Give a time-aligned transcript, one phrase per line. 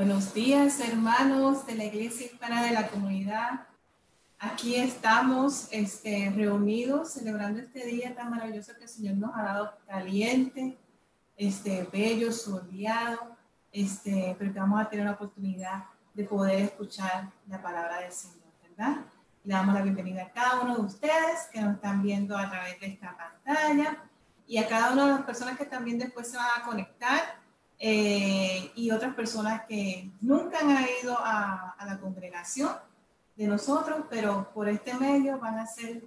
[0.00, 3.66] Buenos días, hermanos de la Iglesia Hispana de la Comunidad.
[4.38, 9.78] Aquí estamos este, reunidos celebrando este día tan maravilloso que el Señor nos ha dado
[9.86, 10.78] caliente,
[11.36, 13.29] este, bello, soleado,
[13.72, 15.84] este, pero que vamos a tener la oportunidad
[16.14, 18.96] de poder escuchar la palabra del Señor, ¿verdad?
[19.44, 22.78] Le damos la bienvenida a cada uno de ustedes que nos están viendo a través
[22.80, 24.04] de esta pantalla
[24.46, 27.20] y a cada una de las personas que también después se van a conectar
[27.78, 32.70] eh, y otras personas que nunca han ido a, a, la congregación
[33.36, 36.02] de nosotros, pero por este medio van a ser,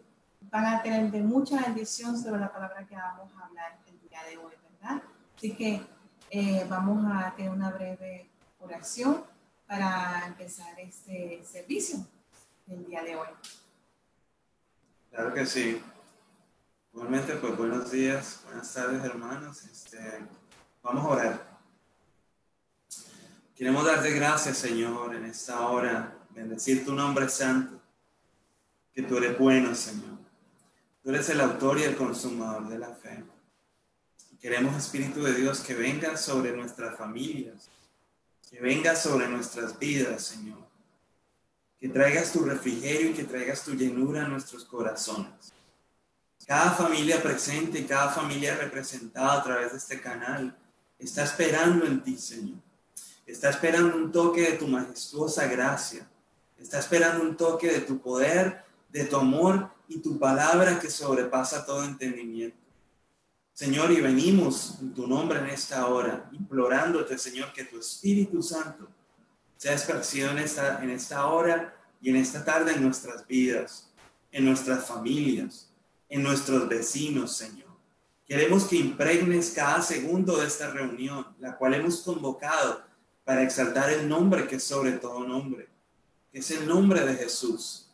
[0.52, 4.20] van a tener de mucha bendición sobre la palabra que vamos a hablar el día
[4.30, 5.02] de hoy, ¿verdad?
[5.36, 5.82] Así que
[6.36, 8.28] eh, vamos a tener una breve
[8.60, 9.24] oración
[9.68, 12.00] para empezar este servicio
[12.66, 13.28] del día de hoy.
[15.12, 15.80] Claro que sí.
[16.92, 19.64] Igualmente, pues buenos días, buenas tardes hermanos.
[19.66, 20.00] Este,
[20.82, 21.60] vamos a orar.
[23.56, 27.80] Queremos darte gracias, Señor, en esta hora, bendecir tu nombre santo,
[28.92, 30.18] que tú eres bueno, Señor.
[31.04, 33.24] Tú eres el autor y el consumador de la fe.
[34.44, 37.70] Queremos, Espíritu de Dios, que venga sobre nuestras familias,
[38.50, 40.68] que venga sobre nuestras vidas, Señor.
[41.80, 45.54] Que traigas tu refrigerio y que traigas tu llenura a nuestros corazones.
[46.46, 50.58] Cada familia presente cada familia representada a través de este canal
[51.00, 52.60] está esperando en ti, Señor
[53.26, 56.06] Está esperando un toque de tu majestuosa gracia.
[56.60, 61.66] Está esperando un toque de tu poder, de tu amor y tu palabra que sobrepasa
[61.66, 62.63] todo entendimiento.
[63.54, 68.88] Señor, y venimos en tu nombre en esta hora, implorándote, Señor, que tu Espíritu Santo
[69.58, 73.92] sea esparcido en esta, en esta hora y en esta tarde en nuestras vidas,
[74.32, 75.72] en nuestras familias,
[76.10, 77.70] en nuestros vecinos, Señor.
[78.26, 82.84] Queremos que impregnes cada segundo de esta reunión, la cual hemos convocado
[83.24, 85.70] para exaltar el nombre que es sobre todo nombre,
[86.32, 87.92] que es el nombre de Jesús.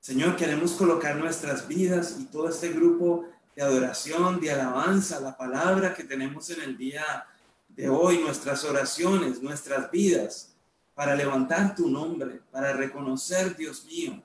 [0.00, 3.26] Señor, queremos colocar nuestras vidas y todo este grupo
[3.58, 7.26] de adoración, de alabanza, la palabra que tenemos en el día
[7.66, 10.54] de hoy, nuestras oraciones, nuestras vidas,
[10.94, 14.22] para levantar tu nombre, para reconocer, Dios mío,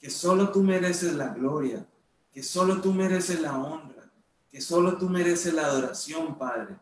[0.00, 1.86] que solo tú mereces la gloria,
[2.32, 4.10] que solo tú mereces la honra,
[4.50, 6.74] que solo tú mereces la adoración, Padre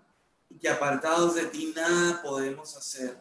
[0.59, 3.20] que apartados de ti nada podemos hacer.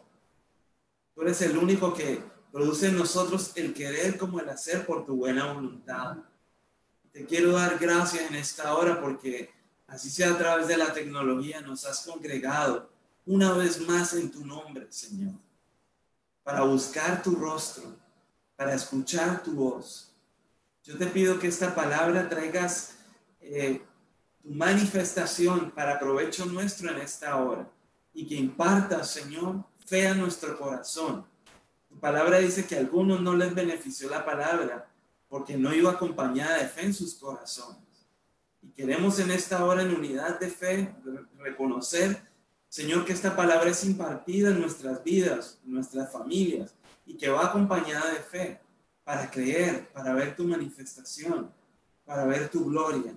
[1.14, 5.16] Tú eres el único que produce en nosotros el querer como el hacer por tu
[5.16, 6.18] buena voluntad.
[7.12, 9.50] Te quiero dar gracias en esta hora porque
[9.86, 12.90] así sea a través de la tecnología nos has congregado
[13.26, 15.34] una vez más en tu nombre, Señor,
[16.42, 17.84] para buscar tu rostro,
[18.56, 20.10] para escuchar tu voz.
[20.84, 22.94] Yo te pido que esta palabra traigas
[23.42, 23.82] eh,
[24.42, 27.68] tu manifestación para provecho nuestro en esta hora
[28.14, 31.26] y que imparta, Señor, fe a nuestro corazón.
[31.90, 34.88] Tu palabra dice que a algunos no les benefició la palabra
[35.32, 38.06] porque no iba acompañada de fe en sus corazones.
[38.60, 40.94] Y queremos en esta hora en unidad de fe
[41.38, 42.22] reconocer,
[42.68, 46.74] Señor, que esta palabra es impartida en nuestras vidas, en nuestras familias,
[47.06, 48.60] y que va acompañada de fe
[49.04, 51.50] para creer, para ver tu manifestación,
[52.04, 53.16] para ver tu gloria.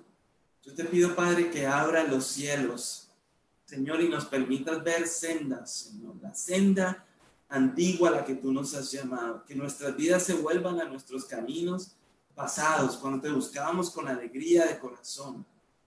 [0.62, 3.10] Yo te pido, Padre, que abra los cielos,
[3.66, 7.04] Señor, y nos permitas ver sendas, Señor, la senda
[7.50, 11.26] antigua a la que tú nos has llamado, que nuestras vidas se vuelvan a nuestros
[11.26, 11.95] caminos
[12.36, 15.44] pasados, cuando te buscábamos con alegría de corazón,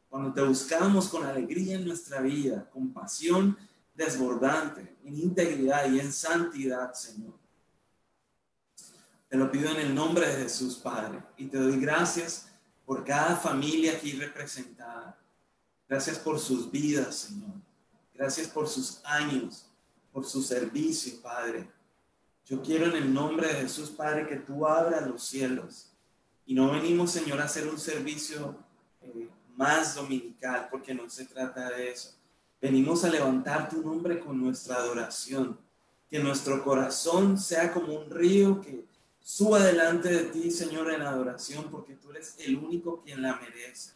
[0.10, 3.56] cuando te buscábamos con alegría en nuestra vida, con pasión
[3.94, 7.38] desbordante, en integridad y en santidad, Señor.
[9.28, 12.50] Te lo pido en el nombre de Jesús, Padre, y te doy gracias
[12.84, 15.16] por cada familia aquí representada.
[15.88, 17.54] Gracias por sus vidas, Señor.
[18.16, 19.70] Gracias por sus años,
[20.12, 21.69] por su servicio, Padre.
[22.44, 25.88] Yo quiero en el nombre de Jesús, Padre, que tú abras los cielos.
[26.50, 28.56] Y no venimos, Señor, a hacer un servicio
[29.04, 32.16] eh, más dominical, porque no se trata de eso.
[32.60, 35.60] Venimos a levantar tu nombre con nuestra adoración.
[36.10, 38.84] Que nuestro corazón sea como un río que
[39.19, 43.92] suba delante de ti, Señor, en adoración, porque tú eres el único quien la merece.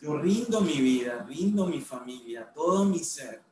[0.00, 3.42] Yo rindo mi vida, rindo mi familia, todo mi ser,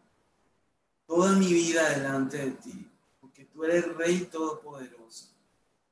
[1.05, 2.89] toda mi vida delante de ti,
[3.21, 5.31] porque tú eres Rey Todopoderoso,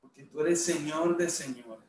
[0.00, 1.87] porque tú eres Señor de señores,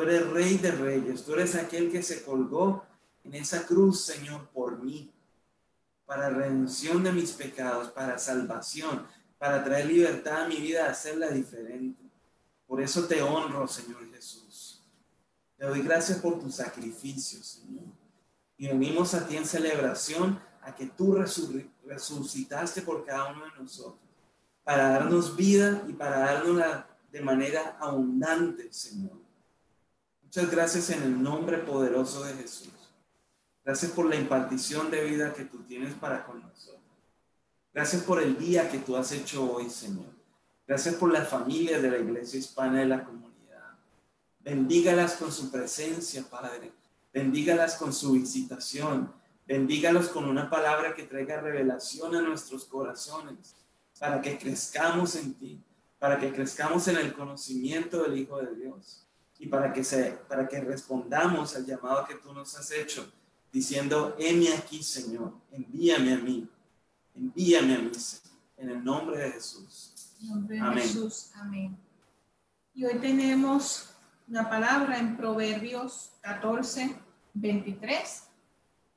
[0.00, 2.86] tú eres Rey de reyes, tú eres aquel que se colgó
[3.22, 5.12] en esa cruz, Señor, por mí,
[6.06, 9.06] para redención de mis pecados, para salvación,
[9.36, 12.02] para traer libertad a mi vida, hacerla diferente.
[12.66, 14.82] Por eso te honro, Señor Jesús.
[15.58, 17.84] Te doy gracias por tu sacrificio, Señor.
[18.56, 21.22] Y venimos a ti en celebración a que tú
[21.84, 24.00] resucitaste por cada uno de nosotros,
[24.64, 26.64] para darnos vida y para darnos
[27.12, 29.19] de manera abundante, Señor.
[30.32, 32.70] Muchas gracias en el nombre poderoso de Jesús.
[33.64, 36.84] Gracias por la impartición de vida que tú tienes para con nosotros.
[37.74, 40.06] Gracias por el día que tú has hecho hoy, Señor.
[40.68, 43.76] Gracias por las familias de la iglesia hispana de la comunidad.
[44.38, 46.70] Bendígalas con su presencia, Padre.
[47.12, 49.12] Bendígalas con su visitación.
[49.48, 53.56] Bendígalos con una palabra que traiga revelación a nuestros corazones
[53.98, 55.60] para que crezcamos en ti,
[55.98, 59.08] para que crezcamos en el conocimiento del Hijo de Dios
[59.40, 63.10] y para que, se, para que respondamos al llamado que tú nos has hecho
[63.50, 66.46] diciendo, heme aquí, Señor, envíame a mí,
[67.14, 67.90] envíame a mí,
[68.58, 70.14] en el nombre de Jesús.
[70.20, 70.82] En nombre de amén.
[70.82, 71.76] Jesús, amén.
[72.74, 73.88] Y hoy tenemos
[74.28, 76.94] una palabra en Proverbios 14,
[77.32, 78.24] 23.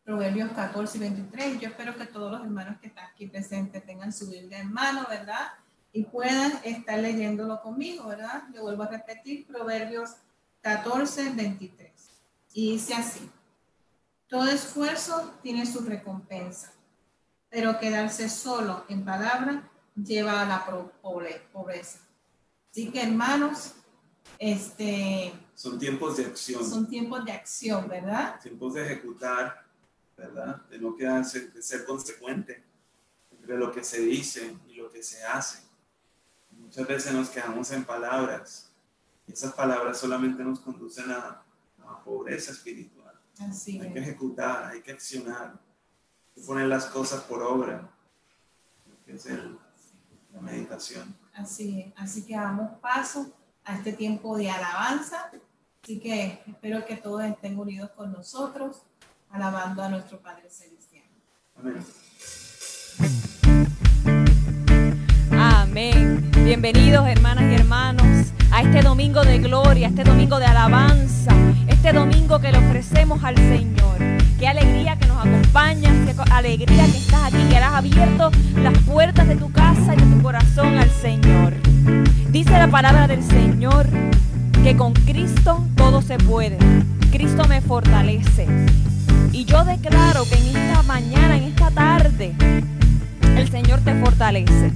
[0.03, 1.61] Proverbios 14 y 23.
[1.61, 5.05] Yo espero que todos los hermanos que están aquí presentes tengan su Biblia en mano,
[5.09, 5.53] ¿verdad?
[5.93, 8.43] Y puedan estar leyéndolo conmigo, ¿verdad?
[8.51, 10.17] Le vuelvo a repetir, Proverbios
[10.63, 11.92] 14, 23.
[12.54, 13.30] Y dice así.
[14.27, 16.74] Todo esfuerzo tiene su recompensa,
[17.50, 20.65] pero quedarse solo en palabra lleva a la
[21.01, 22.00] pobreza.
[22.71, 23.74] Así que hermanos,
[24.39, 25.33] este...
[25.54, 26.68] Son tiempos de acción.
[26.68, 28.39] Son tiempos de acción, ¿verdad?
[28.42, 29.65] Tiempos de ejecutar,
[30.18, 30.65] ¿verdad?
[30.68, 32.63] De no quedarse, de ser consecuente
[33.30, 35.62] entre lo que se dice y lo que se hace.
[36.50, 38.72] Muchas veces nos quedamos en palabras
[39.27, 41.43] esas palabras solamente nos conducen a,
[41.85, 43.03] a pobreza espiritual
[43.39, 47.89] hay que ejecutar, hay que accionar, hay que poner las cosas por obra,
[49.05, 51.15] que es la meditación.
[51.33, 53.33] Así así que damos paso
[53.65, 55.31] a este tiempo de alabanza.
[55.81, 58.83] Así que espero que todos estén unidos con nosotros,
[59.29, 61.03] alabando a nuestro Padre Celestial.
[61.57, 61.83] Amén.
[65.73, 66.29] Amén.
[66.45, 68.05] Bienvenidos hermanas y hermanos
[68.51, 71.33] a este domingo de gloria, a este domingo de alabanza,
[71.67, 73.97] este domingo que le ofrecemos al Señor.
[74.37, 78.29] Qué alegría que nos acompañas, qué alegría que estás aquí, que has abierto
[78.61, 81.55] las puertas de tu casa y de tu corazón al Señor.
[82.29, 83.87] Dice la palabra del Señor
[84.63, 86.59] que con Cristo todo se puede.
[87.11, 88.45] Cristo me fortalece.
[89.31, 92.35] Y yo declaro que en esta mañana, en esta tarde,
[93.35, 94.71] el Señor te fortalece.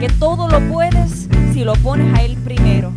[0.00, 2.92] Que todo lo puedes si lo pones a Él primero.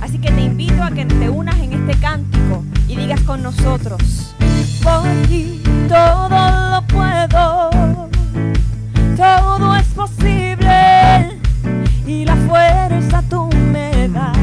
[0.00, 4.34] Así que te invito a que te unas en este cántico y digas con nosotros,
[4.82, 8.08] por ti todo lo puedo,
[9.16, 11.38] todo es posible
[12.06, 14.36] y la fuerza tú me das.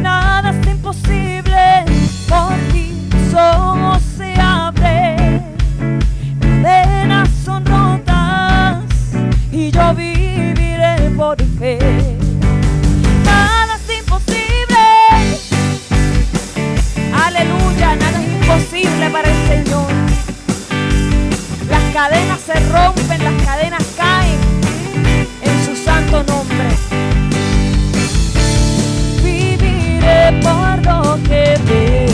[0.00, 1.84] Nada es imposible,
[2.28, 5.42] por ti somos se abre,
[6.40, 8.84] cadenas son rotas
[9.50, 10.19] y yo viviré
[11.78, 12.20] por fe.
[18.50, 19.90] imposible para el Señor.
[21.68, 24.38] Las cadenas se rompen, las cadenas caen
[25.42, 26.68] en su santo nombre.
[29.22, 32.09] Viviré por lo que debo.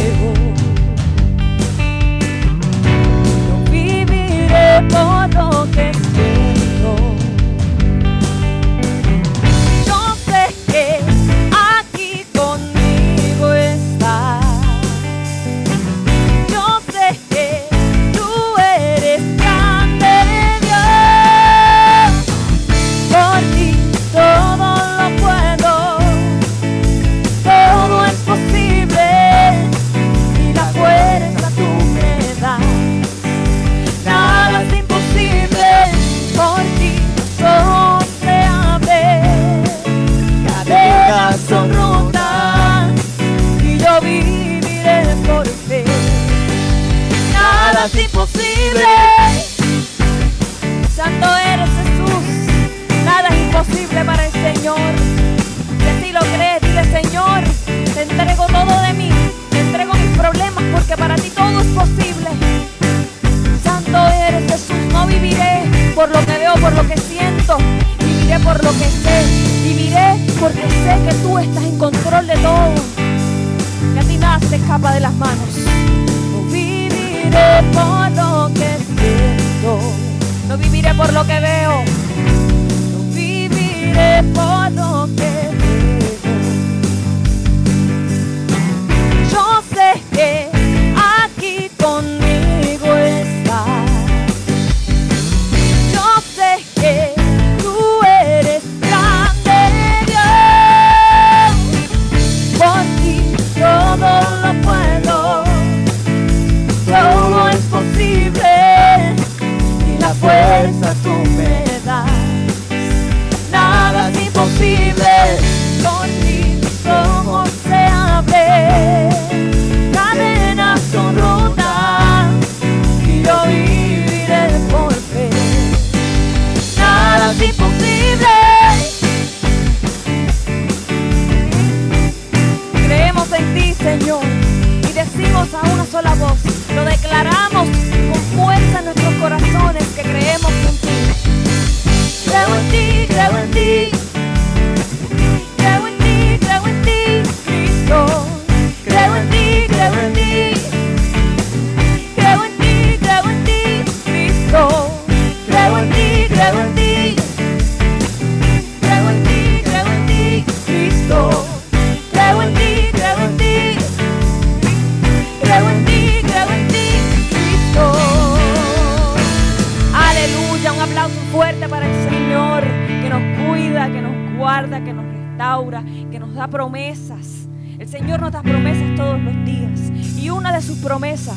[174.47, 177.49] Guarda, que nos restaura, que nos da promesas.
[177.81, 181.37] El Señor nos da promesas todos los días y una de sus promesas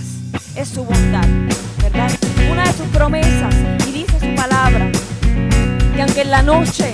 [0.56, 1.28] es su bondad,
[1.82, 2.12] ¿verdad?
[2.52, 3.56] Una de sus promesas
[3.88, 4.92] y dice su palabra
[5.96, 6.92] que aunque en la noche,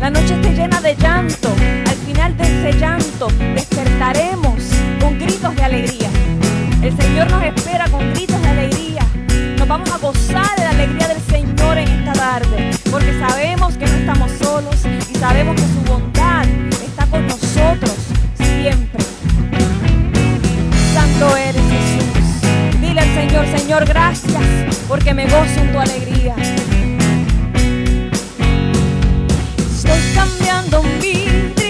[0.00, 1.50] la noche esté llena de llanto,
[1.90, 4.62] al final de ese llanto despertaremos
[4.98, 6.08] con gritos de alegría.
[6.80, 9.02] El Señor nos espera con gritos de alegría.
[9.58, 13.84] Nos vamos a gozar de la alegría del Señor en esta tarde, porque sabemos que
[13.84, 16.44] no estamos solos sabemos que su bondad
[16.82, 17.92] está con nosotros
[18.36, 19.04] siempre.
[20.92, 22.80] Santo eres Jesús.
[22.80, 24.42] Dile al Señor, Señor, gracias,
[24.88, 26.34] porque me gozo en tu alegría.
[29.76, 31.12] Estoy cambiando mi
[31.54, 31.63] tristeza.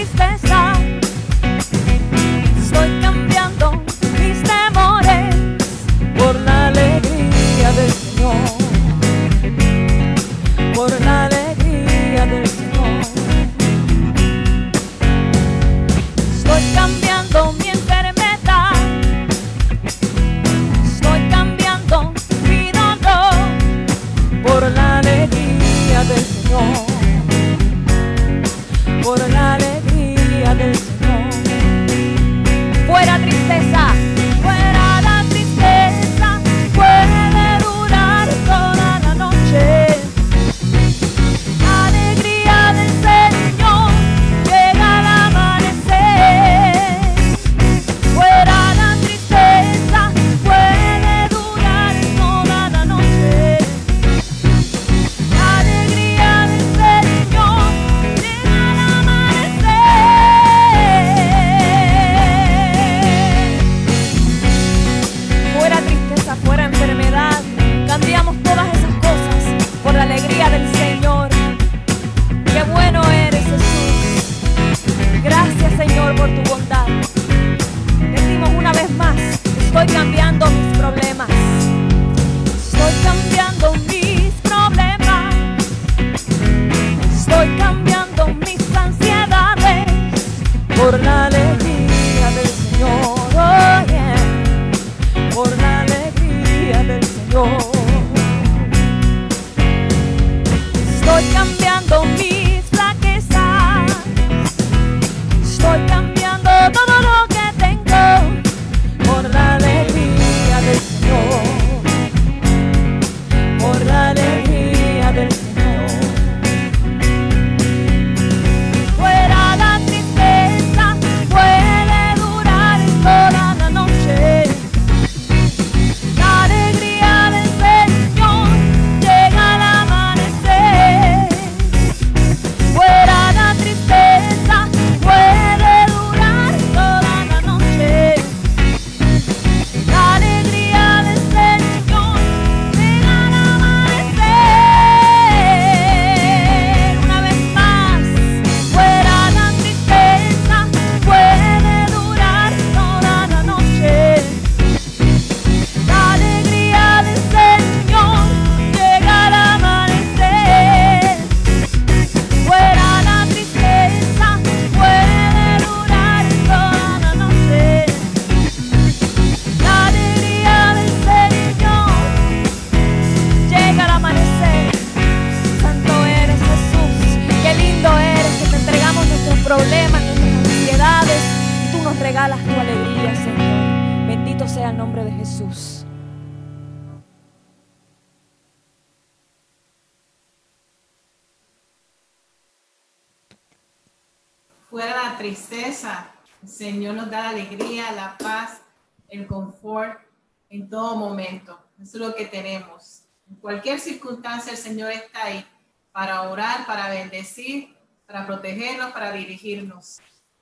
[201.85, 203.03] Eso es lo que tenemos.
[203.29, 205.45] En cualquier circunstancia el Señor está ahí
[205.91, 207.77] para orar, para bendecir,
[208.07, 209.99] para protegernos, para dirigirnos.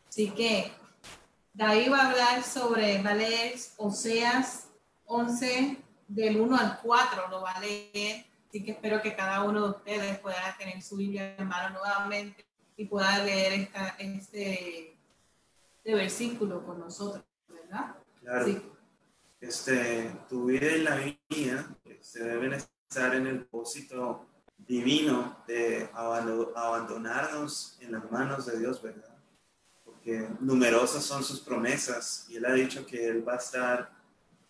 [0.08, 0.72] Así que
[1.54, 4.70] David va a hablar sobre, va a leer Oseas
[5.04, 8.26] 11 del 1 al 4, lo va a leer.
[8.48, 12.46] Así que espero que cada uno de ustedes pueda tener su Biblia en mano nuevamente
[12.78, 14.96] y pueda leer esta, este,
[15.76, 17.98] este versículo con nosotros, ¿verdad?
[18.22, 18.73] Claro.
[19.44, 20.96] Este, tu vida y la
[21.30, 21.68] mía
[22.00, 24.26] se deben estar en el propósito
[24.58, 29.18] divino de abando- abandonarnos en las manos de Dios, ¿verdad?
[29.84, 33.92] Porque numerosas son sus promesas y Él ha dicho que Él va a estar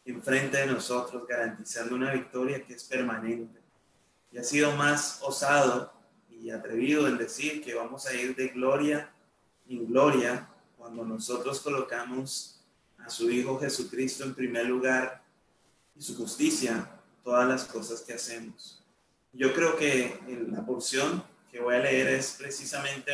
[0.06, 3.60] enfrente de nosotros garantizando una victoria que es permanente.
[4.32, 5.92] Y ha sido más osado
[6.30, 9.12] y atrevido en decir que vamos a ir de gloria
[9.68, 10.48] en gloria
[10.78, 12.53] cuando nosotros colocamos
[13.06, 15.24] a su Hijo Jesucristo en primer lugar
[15.96, 16.90] y su justicia,
[17.24, 18.84] todas las cosas que hacemos.
[19.32, 20.20] Yo creo que
[20.52, 23.12] la porción que voy a leer es precisamente,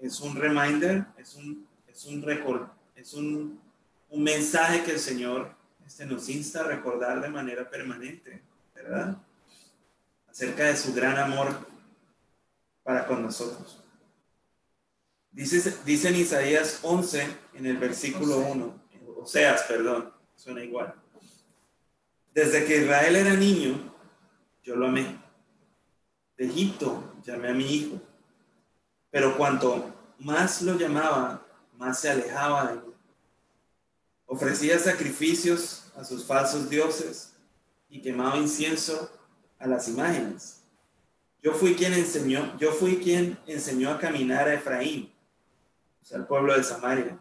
[0.00, 3.60] es un reminder, es un, es un, record, es un,
[4.10, 5.54] un mensaje que el Señor
[5.86, 8.42] este, nos insta a recordar de manera permanente,
[8.74, 9.16] ¿verdad?
[10.28, 11.66] Acerca de su gran amor
[12.82, 13.82] para con nosotros.
[15.30, 18.87] Dice, dice en Isaías 11, en el versículo 1,
[19.20, 20.94] Oseas, perdón, suena igual.
[22.32, 23.94] Desde que Israel era niño,
[24.62, 25.18] yo lo amé.
[26.36, 28.00] De Egipto llamé a mi hijo.
[29.10, 31.44] Pero cuanto más lo llamaba,
[31.76, 32.94] más se alejaba de mí.
[34.26, 37.34] Ofrecía sacrificios a sus falsos dioses
[37.88, 39.10] y quemaba incienso
[39.58, 40.62] a las imágenes.
[41.42, 45.12] Yo fui quien enseñó, yo fui quien enseñó a caminar a Efraín,
[46.02, 47.18] o sea, el pueblo de Samaria.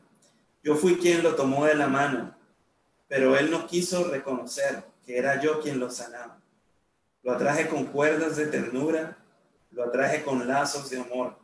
[0.68, 2.36] Yo fui quien lo tomó de la mano,
[3.08, 6.42] pero él no quiso reconocer que era yo quien lo sanaba.
[7.24, 9.18] Lo atraje con cuerdas de ternura,
[9.72, 11.40] lo atraje con lazos de amor.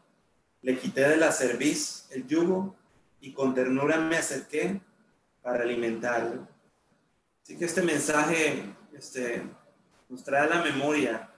[0.62, 2.76] Le quité de la cerviz el yugo
[3.22, 4.82] y con ternura me acerqué
[5.42, 6.46] para alimentarlo.
[7.42, 9.42] Así que este mensaje este,
[10.10, 11.30] nos trae a la memoria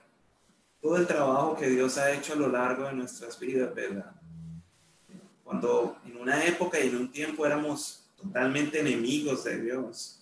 [0.82, 4.12] todo el trabajo que Dios ha hecho a lo largo de nuestras vidas, ¿verdad?
[5.46, 10.20] Cuando en una época y en un tiempo éramos totalmente enemigos de Dios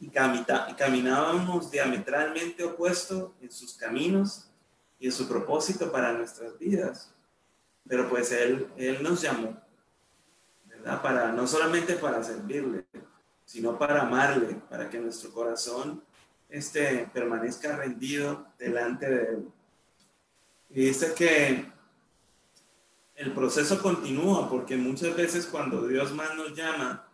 [0.00, 4.48] y, caminábamos diametralmente opuesto en sus caminos
[4.98, 7.12] y en su propósito para nuestras vidas.
[7.86, 9.60] Pero pues Él, Él nos llamó,
[10.64, 11.02] ¿verdad?
[11.02, 12.86] Para, no solamente para servirle,
[13.44, 16.02] sino para amarle, para que nuestro corazón
[16.48, 19.48] este, permanezca rendido delante de Él.
[20.70, 21.75] Y dice que
[23.16, 27.08] el proceso continúa porque muchas veces cuando Dios más nos llama,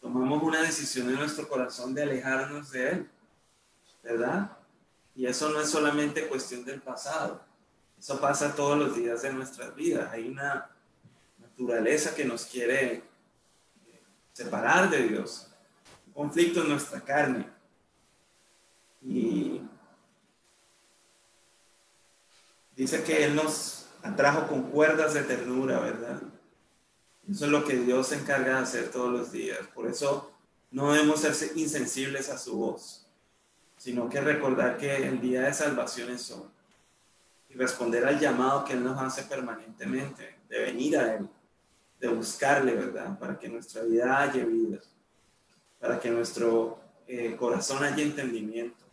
[0.00, 3.10] tomamos una decisión en nuestro corazón de alejarnos de Él,
[4.02, 4.56] ¿verdad?
[5.14, 7.42] Y eso no es solamente cuestión del pasado,
[7.98, 10.12] eso pasa todos los días de nuestras vidas.
[10.12, 10.70] Hay una
[11.38, 13.02] naturaleza que nos quiere
[14.32, 15.50] separar de Dios,
[16.06, 17.48] un conflicto en nuestra carne.
[19.02, 19.60] Y
[22.76, 23.77] dice que Él nos
[24.08, 26.20] atrajo con cuerdas de ternura, ¿verdad?
[27.28, 29.58] Eso es lo que Dios se encarga de hacer todos los días.
[29.74, 30.32] Por eso
[30.70, 33.06] no debemos ser insensibles a su voz,
[33.76, 36.48] sino que recordar que el día de salvación es hoy
[37.50, 41.28] y responder al llamado que Él nos hace permanentemente, de venir a Él,
[42.00, 43.18] de buscarle, ¿verdad?
[43.18, 44.78] Para que nuestra vida haya vida,
[45.78, 48.84] para que nuestro eh, corazón haya entendimiento.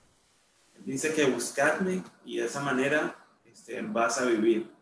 [0.76, 4.75] Él dice que buscarme y de esa manera este, vas a vivir.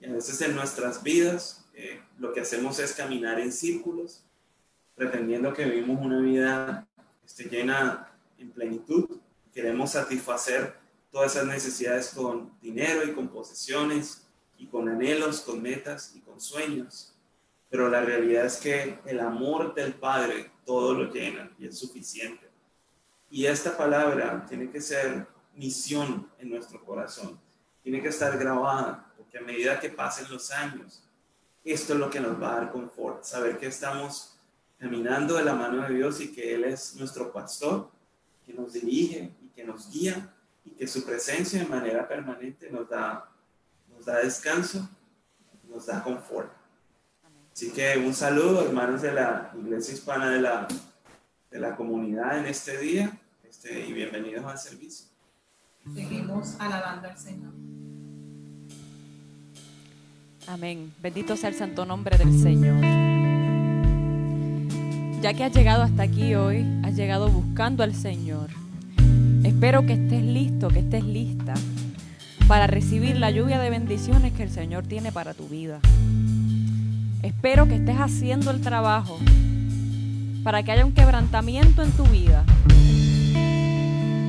[0.00, 4.24] Y a veces en nuestras vidas eh, lo que hacemos es caminar en círculos,
[4.94, 6.88] pretendiendo que vivimos una vida
[7.24, 9.20] este, llena en plenitud.
[9.52, 10.74] Queremos satisfacer
[11.10, 16.40] todas esas necesidades con dinero y con posesiones y con anhelos, con metas y con
[16.40, 17.14] sueños.
[17.70, 22.48] Pero la realidad es que el amor del Padre todo lo llena y es suficiente.
[23.30, 27.38] Y esta palabra tiene que ser misión en nuestro corazón.
[27.82, 31.02] Tiene que estar grabada, porque a medida que pasen los años,
[31.64, 34.38] esto es lo que nos va a dar confort, saber que estamos
[34.78, 37.90] caminando de la mano de Dios y que Él es nuestro pastor,
[38.46, 40.32] que nos dirige y que nos guía
[40.64, 43.28] y que su presencia de manera permanente nos da,
[43.90, 44.88] nos da descanso,
[45.68, 46.52] nos da confort.
[47.52, 50.68] Así que un saludo, hermanos de la Iglesia Hispana de la,
[51.50, 55.08] de la comunidad en este día este, y bienvenidos al servicio.
[55.92, 57.52] Seguimos alabando al Señor.
[60.48, 60.94] Amén.
[61.02, 62.80] Bendito sea el santo nombre del Señor.
[65.20, 68.48] Ya que has llegado hasta aquí hoy, has llegado buscando al Señor.
[69.44, 71.52] Espero que estés listo, que estés lista
[72.46, 75.80] para recibir la lluvia de bendiciones que el Señor tiene para tu vida.
[77.22, 79.18] Espero que estés haciendo el trabajo
[80.44, 82.46] para que haya un quebrantamiento en tu vida,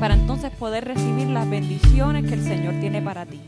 [0.02, 3.40] para entonces poder recibir las bendiciones que el Señor tiene para ti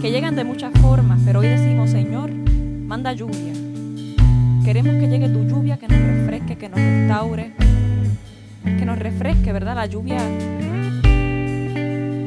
[0.00, 3.52] que llegan de muchas formas, pero hoy decimos, Señor, manda lluvia.
[4.64, 7.52] Queremos que llegue tu lluvia, que nos refresque, que nos restaure,
[8.64, 9.74] que nos refresque, ¿verdad?
[9.74, 10.18] La lluvia,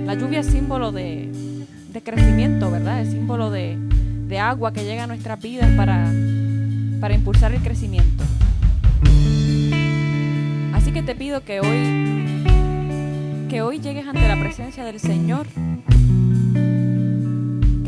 [0.06, 1.32] la lluvia es símbolo de,
[2.04, 3.02] crecimiento, ¿verdad?
[3.02, 3.78] Es símbolo de,
[4.28, 6.12] de agua que llega a nuestras vidas para,
[7.00, 8.24] para impulsar el crecimiento.
[10.74, 12.48] Así que te pido que hoy,
[13.50, 15.48] que hoy llegues ante la presencia del Señor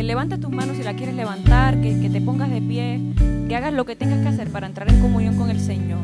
[0.04, 3.00] levanta tus manos si la quieres levantar, que, que te pongas de pie,
[3.48, 6.00] que hagas lo que tengas que hacer para entrar en comunión con el Señor.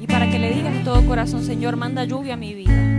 [0.00, 2.95] Y para que le digas todo corazón, Señor, manda lluvia a mi vida.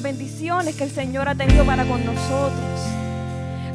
[0.00, 2.80] Bendiciones que el Señor ha tenido para con nosotros.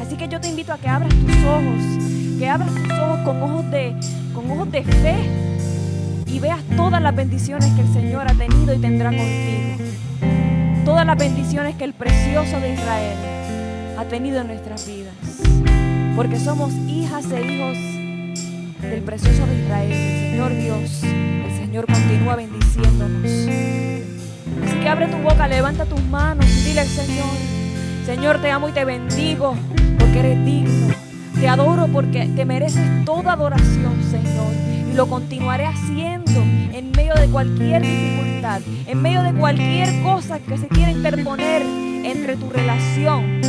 [0.01, 3.43] Así que yo te invito a que abras tus ojos, que abras tus ojos con
[3.43, 3.93] ojos de,
[4.33, 5.15] con ojos de fe
[6.27, 9.77] y veas todas las bendiciones que el Señor ha tenido y tendrá contigo.
[10.85, 13.17] Todas las bendiciones que el precioso de Israel
[13.97, 15.13] ha tenido en nuestras vidas.
[16.15, 17.77] Porque somos hijas e hijos
[18.81, 21.03] del precioso de Israel, el Señor Dios.
[21.03, 23.86] El Señor continúa bendiciéndonos.
[24.87, 27.25] Abre tu boca, levanta tus manos y dile al Señor,
[28.05, 29.53] Señor te amo y te bendigo
[29.99, 30.95] porque eres digno.
[31.35, 34.53] Te adoro porque te mereces toda adoración, Señor.
[34.89, 36.41] Y lo continuaré haciendo
[36.73, 41.63] en medio de cualquier dificultad, en medio de cualquier cosa que se quiera interponer
[42.05, 43.41] entre tu relación,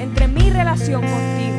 [0.00, 1.58] entre mi relación contigo.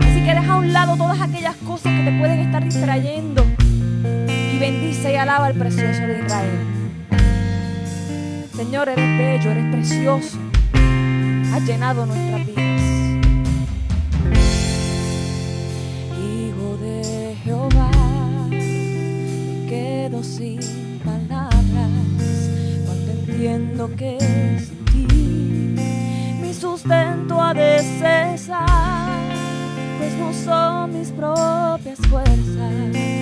[0.00, 3.44] Así que deja a un lado todas aquellas cosas que te pueden estar distrayendo
[4.52, 6.77] y bendice y alaba al precioso de Israel.
[8.58, 10.36] Señor, eres bello, eres precioso.
[11.54, 12.82] Has llenado nuestras vidas.
[16.18, 17.90] Hijo de Jehová,
[19.68, 20.58] quedo sin
[21.04, 21.92] palabras
[22.84, 25.06] cuando entiendo que es ti.
[26.42, 29.20] Mi sustento ha de cesar,
[29.98, 33.17] pues no son mis propias fuerzas.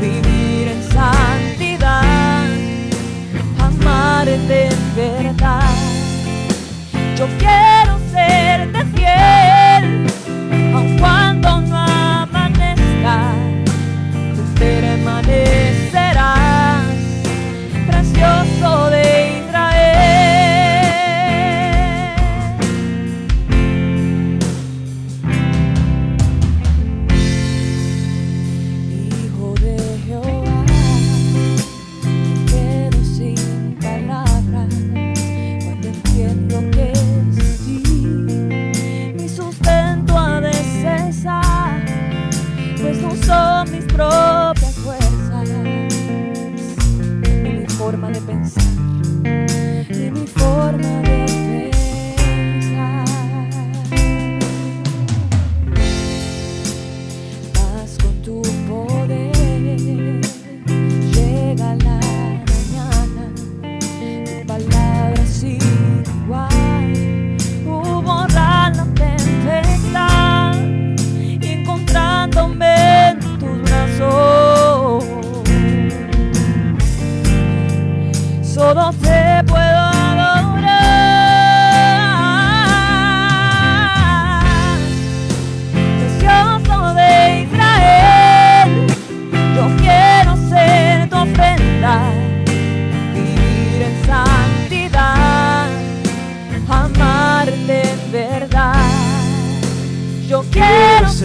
[0.00, 2.44] Vivir en santidad,
[3.58, 5.74] amarte en verdad.
[7.16, 10.06] Yo quiero serte fiel,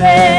[0.01, 0.35] quiero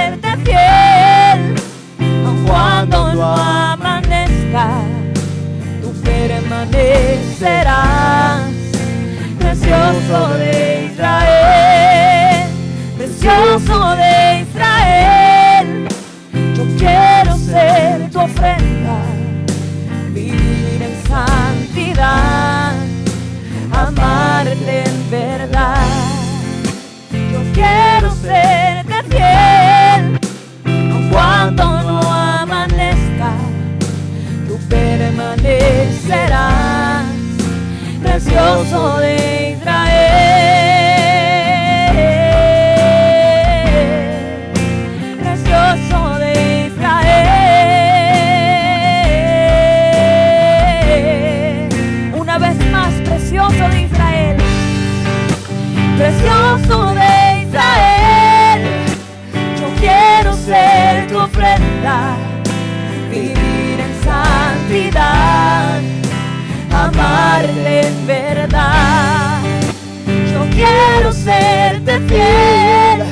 [72.09, 73.03] fiel,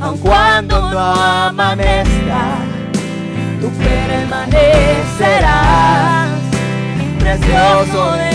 [0.00, 2.56] aun cuando no amanezca,
[3.60, 6.30] tú permanecerás,
[7.18, 8.32] precioso de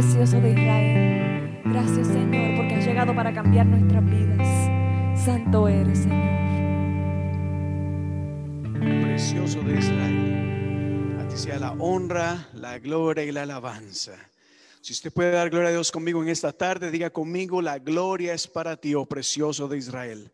[0.00, 1.60] precioso de Israel.
[1.64, 4.48] Gracias Señor porque has llegado para cambiar nuestras vidas.
[5.24, 6.30] Santo eres Señor.
[9.02, 11.16] Precioso de Israel.
[11.20, 14.12] A ti sea la honra, la gloria y la alabanza.
[14.82, 18.32] Si usted puede dar gloria a Dios conmigo en esta tarde, diga conmigo, la gloria
[18.32, 20.32] es para ti, oh precioso de Israel.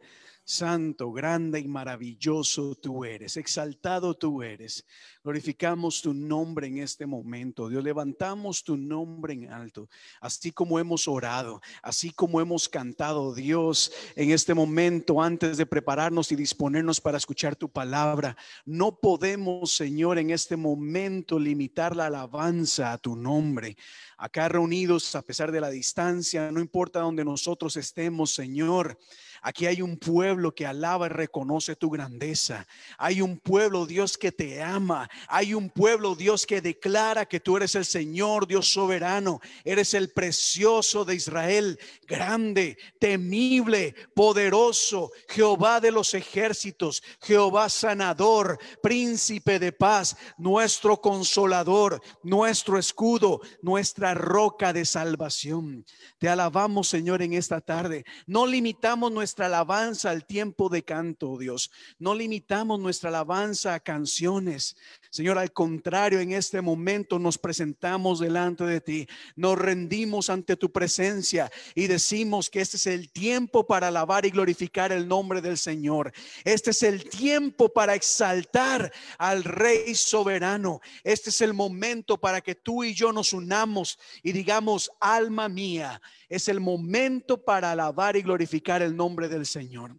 [0.49, 4.87] Santo, grande y maravilloso tú eres, exaltado tú eres.
[5.25, 7.69] Glorificamos tu nombre en este momento.
[7.69, 9.89] Dios, levantamos tu nombre en alto,
[10.21, 16.31] así como hemos orado, así como hemos cantado, Dios, en este momento, antes de prepararnos
[16.31, 18.37] y disponernos para escuchar tu palabra.
[18.65, 23.77] No podemos, Señor, en este momento limitar la alabanza a tu nombre.
[24.19, 28.99] Acá reunidos, a pesar de la distancia, no importa donde nosotros estemos, Señor.
[29.43, 32.67] Aquí hay un pueblo que alaba y reconoce tu grandeza.
[32.99, 35.09] Hay un pueblo, Dios, que te ama.
[35.29, 39.41] Hay un pueblo, Dios, que declara que tú eres el Señor, Dios soberano.
[39.65, 49.59] Eres el precioso de Israel, grande, temible, poderoso, Jehová de los ejércitos, Jehová sanador, príncipe
[49.59, 55.85] de paz, nuestro consolador, nuestro escudo, nuestra roca de salvación.
[56.19, 58.05] Te alabamos, Señor, en esta tarde.
[58.27, 61.73] No limitamos nuestra nuestra alabanza al tiempo de canto, Dios.
[61.99, 64.77] No limitamos nuestra alabanza a canciones.
[65.17, 70.71] Señor, al contrario, en este momento nos presentamos delante de ti, nos rendimos ante tu
[70.71, 75.57] presencia y decimos que este es el tiempo para alabar y glorificar el nombre del
[75.57, 76.13] Señor.
[76.45, 80.83] Este es el tiempo para exaltar al Rey soberano.
[81.03, 86.03] Este es el momento para que tú y yo nos unamos y digamos, alma mía,
[86.29, 89.97] es el momento para alabar y glorificar el nombre del Señor.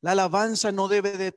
[0.00, 1.32] La alabanza no debe,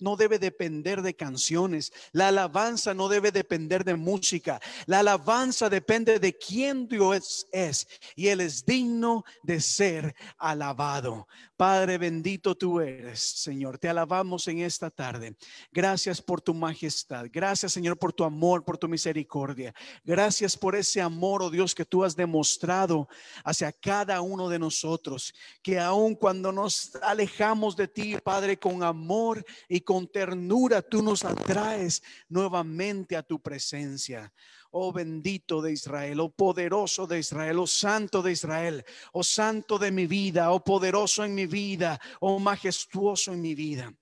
[0.00, 1.92] no debe depender de canciones.
[2.12, 4.60] La alabanza no debe depender de música.
[4.86, 7.86] La alabanza depende de quién Dios es.
[8.16, 11.26] Y Él es digno de ser alabado.
[11.60, 13.76] Padre bendito tú eres, Señor.
[13.76, 15.36] Te alabamos en esta tarde.
[15.70, 17.26] Gracias por tu majestad.
[17.30, 19.74] Gracias, Señor, por tu amor, por tu misericordia.
[20.02, 23.10] Gracias por ese amor, oh Dios, que tú has demostrado
[23.44, 25.34] hacia cada uno de nosotros.
[25.62, 31.26] Que aun cuando nos alejamos de ti, Padre, con amor y con ternura, tú nos
[31.26, 34.32] atraes nuevamente a tu presencia.
[34.70, 39.90] Oh bendito de Israel, oh poderoso de Israel, oh santo de Israel, oh santo de
[39.90, 43.92] mi vida, oh poderoso en mi vida, oh majestuoso en mi vida.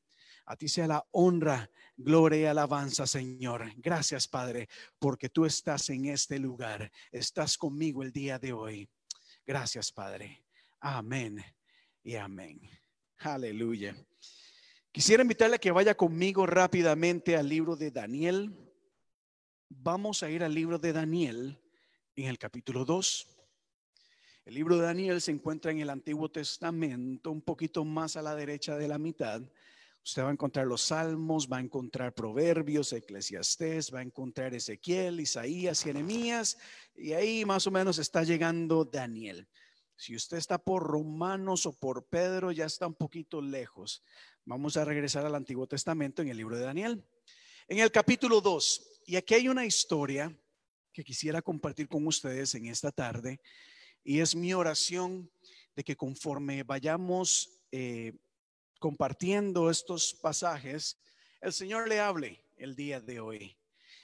[0.46, 3.72] A ti sea la honra, gloria y alabanza, Señor.
[3.76, 6.90] Gracias, Padre, porque tú estás en este lugar.
[7.12, 8.88] Estás conmigo el día de hoy.
[9.46, 10.44] Gracias, Padre.
[10.80, 11.44] Amén
[12.02, 12.60] y amén.
[13.18, 13.96] Aleluya.
[14.92, 18.67] Quisiera invitarle a que vaya conmigo rápidamente al libro de Daniel.
[19.70, 21.60] Vamos a ir al libro de Daniel
[22.16, 23.28] en el capítulo 2.
[24.46, 28.34] El libro de Daniel se encuentra en el Antiguo Testamento, un poquito más a la
[28.34, 29.42] derecha de la mitad.
[30.02, 35.20] Usted va a encontrar los Salmos, va a encontrar Proverbios, Eclesiastés, va a encontrar Ezequiel,
[35.20, 36.56] Isaías, Jeremías,
[36.96, 39.46] y ahí más o menos está llegando Daniel.
[39.96, 44.02] Si usted está por Romanos o por Pedro, ya está un poquito lejos.
[44.46, 47.04] Vamos a regresar al Antiguo Testamento en el libro de Daniel.
[47.66, 50.36] En el capítulo 2, y aquí hay una historia
[50.92, 53.40] que quisiera compartir con ustedes en esta tarde,
[54.04, 55.30] y es mi oración
[55.74, 58.12] de que conforme vayamos eh,
[58.78, 61.00] compartiendo estos pasajes,
[61.40, 63.56] el Señor le hable el día de hoy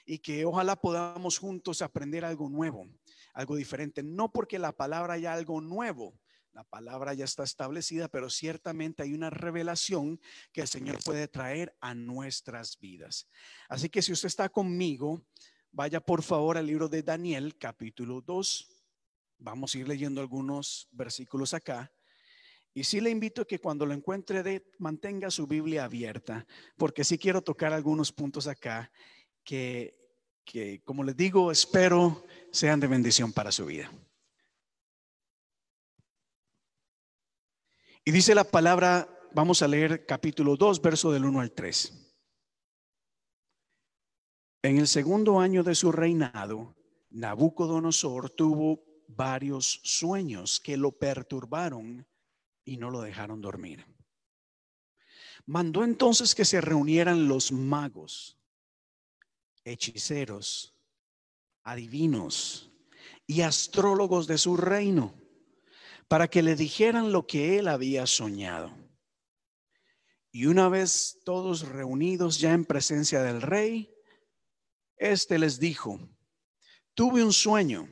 [0.07, 2.89] y que ojalá podamos juntos aprender algo nuevo
[3.35, 4.03] algo diferente.
[4.03, 6.19] No porque la palabra haya algo nuevo,
[6.55, 10.21] la palabra ya está establecida, pero ciertamente hay una revelación
[10.53, 13.29] que el Señor puede traer a nuestras vidas.
[13.69, 15.27] Así que si usted está conmigo,
[15.73, 18.69] vaya por favor al libro de Daniel, capítulo 2.
[19.39, 21.93] Vamos a ir leyendo algunos versículos acá.
[22.73, 26.47] Y sí le invito a que cuando lo encuentre de, mantenga su Biblia abierta,
[26.77, 28.93] porque sí quiero tocar algunos puntos acá
[29.43, 29.97] que,
[30.45, 33.91] que, como les digo, espero sean de bendición para su vida.
[38.07, 42.17] Y dice la palabra, vamos a leer capítulo 2, verso del 1 al 3.
[44.63, 46.77] En el segundo año de su reinado,
[47.09, 52.07] Nabucodonosor tuvo varios sueños que lo perturbaron
[52.63, 53.87] y no lo dejaron dormir.
[55.47, 58.39] Mandó entonces que se reunieran los magos,
[59.65, 60.75] hechiceros,
[61.63, 62.71] adivinos
[63.27, 65.24] y astrólogos de su reino
[66.09, 68.73] para que le dijeran lo que él había soñado.
[70.31, 73.95] Y una vez todos reunidos ya en presencia del rey,
[74.97, 76.01] este les dijo,
[76.95, 77.89] tuve un sueño,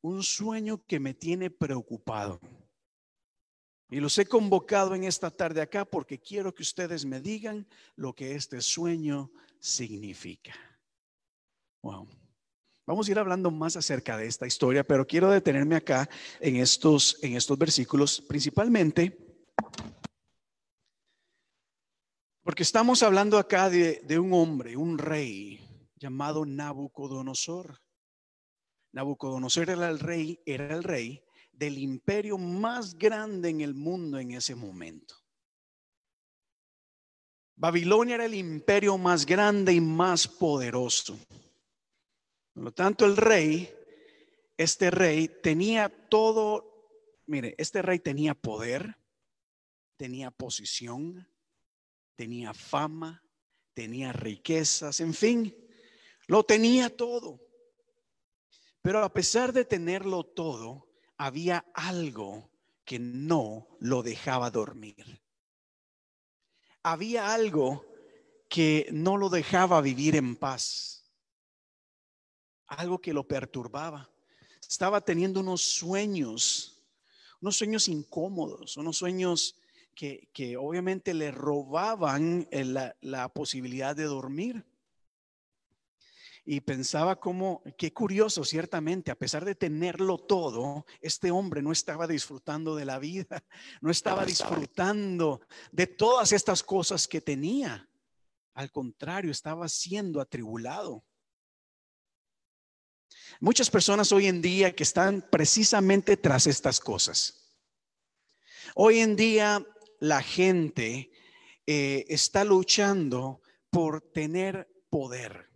[0.00, 2.40] un sueño que me tiene preocupado.
[3.90, 8.14] Y los he convocado en esta tarde acá porque quiero que ustedes me digan lo
[8.14, 9.30] que este sueño
[9.60, 10.54] significa.
[11.82, 12.08] Wow.
[12.88, 16.08] Vamos a ir hablando más acerca de esta historia, pero quiero detenerme acá
[16.40, 19.44] en estos, en estos versículos, principalmente
[22.42, 25.60] porque estamos hablando acá de, de un hombre, un rey,
[25.96, 27.78] llamado Nabucodonosor.
[28.94, 31.22] Nabucodonosor era el rey, era el rey
[31.52, 35.14] del imperio más grande en el mundo en ese momento.
[37.54, 41.18] Babilonia era el imperio más grande y más poderoso.
[42.58, 43.72] Por lo tanto, el rey,
[44.56, 46.90] este rey tenía todo,
[47.26, 48.98] mire, este rey tenía poder,
[49.96, 51.30] tenía posición,
[52.16, 53.22] tenía fama,
[53.74, 55.56] tenía riquezas, en fin,
[56.26, 57.40] lo tenía todo.
[58.82, 62.50] Pero a pesar de tenerlo todo, había algo
[62.84, 65.22] que no lo dejaba dormir.
[66.82, 67.86] Había algo
[68.48, 70.97] que no lo dejaba vivir en paz.
[72.68, 74.08] Algo que lo perturbaba.
[74.68, 76.80] Estaba teniendo unos sueños,
[77.40, 79.56] unos sueños incómodos, unos sueños
[79.94, 84.64] que, obviamente le robaban la, la posibilidad de dormir
[86.50, 92.06] y pensaba como, qué curioso, ciertamente, a pesar de tenerlo todo, este hombre no estaba
[92.06, 93.44] disfrutando de la vida,
[93.82, 95.42] no estaba disfrutando
[95.72, 97.86] de todas estas cosas que tenía.
[98.54, 101.04] Al contrario, estaba siendo atribulado.
[103.40, 107.56] Muchas personas hoy en día que están precisamente tras estas cosas.
[108.74, 109.64] Hoy en día
[110.00, 111.10] la gente
[111.66, 115.50] eh, está luchando por tener poder.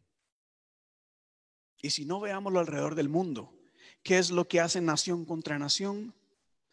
[1.81, 3.59] Y si no veámoslo alrededor del mundo,
[4.03, 6.15] ¿qué es lo que hace nación contra nación?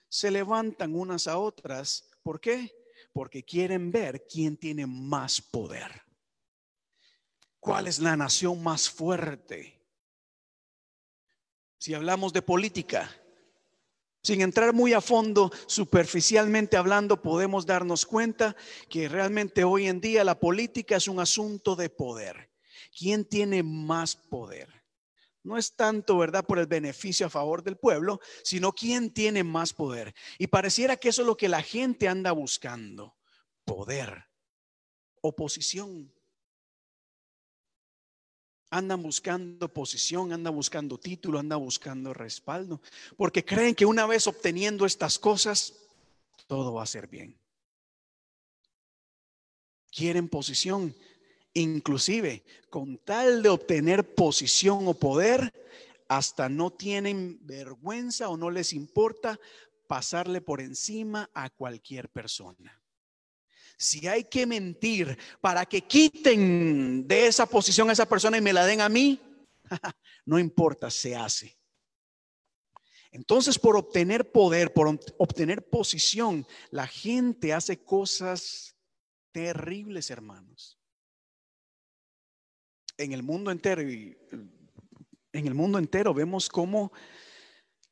[0.07, 2.09] Se levantan unas a otras.
[2.21, 2.71] ¿Por qué?
[3.11, 6.03] Porque quieren ver quién tiene más poder.
[7.59, 9.78] ¿Cuál es la nación más fuerte?
[11.79, 13.09] Si hablamos de política,
[14.21, 18.55] sin entrar muy a fondo, superficialmente hablando, podemos darnos cuenta
[18.89, 22.51] que realmente hoy en día la política es un asunto de poder.
[22.95, 24.79] ¿Quién tiene más poder?
[25.43, 29.73] no es tanto, ¿verdad?, por el beneficio a favor del pueblo, sino quién tiene más
[29.73, 30.13] poder.
[30.37, 33.15] Y pareciera que eso es lo que la gente anda buscando,
[33.65, 34.25] poder,
[35.21, 36.13] oposición.
[38.71, 42.81] Andan buscando posición, andan buscando título, andan buscando respaldo,
[43.17, 45.73] porque creen que una vez obteniendo estas cosas,
[46.47, 47.35] todo va a ser bien.
[49.91, 50.95] Quieren posición,
[51.53, 55.51] inclusive con tal de obtener posición o poder,
[56.07, 59.39] hasta no tienen vergüenza o no les importa
[59.87, 62.78] pasarle por encima a cualquier persona.
[63.79, 68.53] Si hay que mentir para que quiten de esa posición a esa persona y me
[68.53, 69.19] la den a mí,
[70.25, 71.57] no importa, se hace.
[73.11, 78.75] Entonces, por obtener poder, por obtener posición, la gente hace cosas
[79.31, 80.79] terribles, hermanos
[82.99, 86.91] en el mundo entero en el mundo entero vemos cómo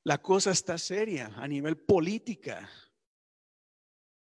[0.03, 2.69] la cosa está seria a nivel política.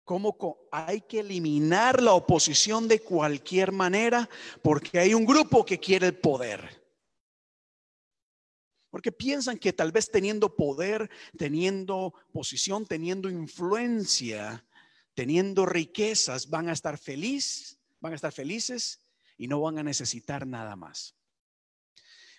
[0.06, 0.36] Cómo
[0.70, 4.30] hay que eliminar la oposición de cualquier manera
[4.62, 6.80] porque hay un grupo que quiere el poder.
[8.88, 14.64] Porque piensan que tal vez teniendo poder, teniendo posición, teniendo influencia,
[15.12, 19.00] teniendo riquezas, van a estar felices, van a estar felices
[19.36, 21.16] y no van a necesitar nada más.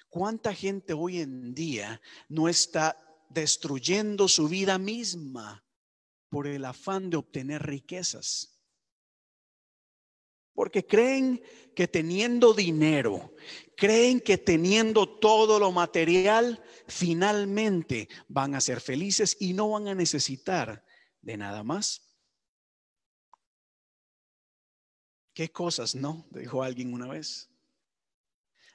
[0.08, 2.98] ¿Cuánta gente hoy en día no está
[3.30, 5.67] destruyendo su vida misma
[6.30, 8.60] por el afán de obtener riquezas.
[10.54, 11.42] Porque creen
[11.76, 13.36] que teniendo dinero,
[13.76, 19.96] creen que teniendo todo lo material, finalmente van a ser felices y no van a
[19.96, 20.84] necesitar
[21.22, 22.02] de nada más.
[25.34, 26.26] ¿Qué cosas no?
[26.32, 27.52] Dijo alguien una vez.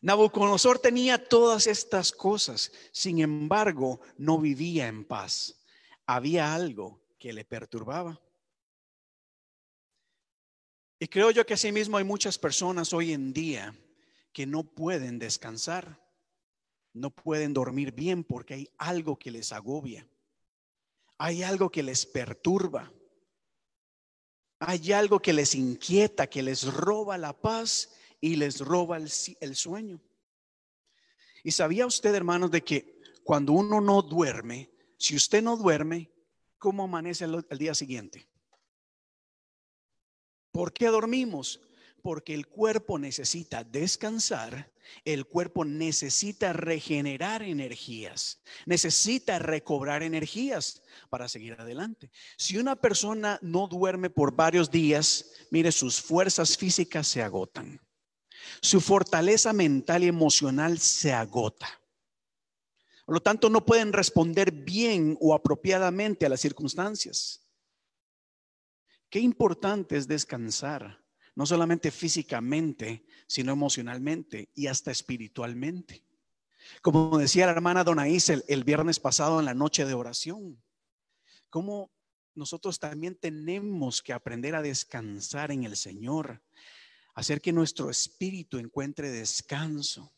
[0.00, 5.60] Nabucodonosor tenía todas estas cosas, sin embargo, no vivía en paz.
[6.06, 8.20] Había algo que le perturbaba.
[10.98, 13.78] Y creo yo que asimismo hay muchas personas hoy en día
[14.32, 16.00] que no pueden descansar,
[16.92, 20.04] no pueden dormir bien porque hay algo que les agobia,
[21.16, 22.92] hay algo que les perturba.
[24.64, 30.00] Hay algo que les inquieta, que les roba la paz y les roba el, sueño.
[31.42, 36.11] Y sabía usted, hermanos, de que cuando uno no duerme, si usted no duerme,
[36.62, 38.28] ¿cómo amanece el, el día siguiente?
[40.52, 41.60] ¿Por qué dormimos?
[42.02, 44.72] Porque el cuerpo necesita descansar,
[45.04, 52.12] el cuerpo necesita regenerar energías, necesita recobrar energías para seguir adelante.
[52.36, 57.80] Si una persona no duerme por varios días, mire, sus fuerzas físicas se agotan.
[58.60, 61.81] Su fortaleza mental y emocional se agota.
[63.04, 67.40] Por lo tanto, no pueden responder bien o apropiadamente a las circunstancias.
[69.10, 71.02] Qué importante es descansar
[71.34, 76.04] no solamente físicamente, sino emocionalmente y hasta espiritualmente.
[76.82, 80.62] Como decía la hermana Donaís el, el viernes pasado en la noche de oración,
[81.48, 81.90] como
[82.34, 86.42] nosotros también tenemos que aprender a descansar en el Señor,
[87.14, 90.12] hacer que nuestro espíritu encuentre descanso.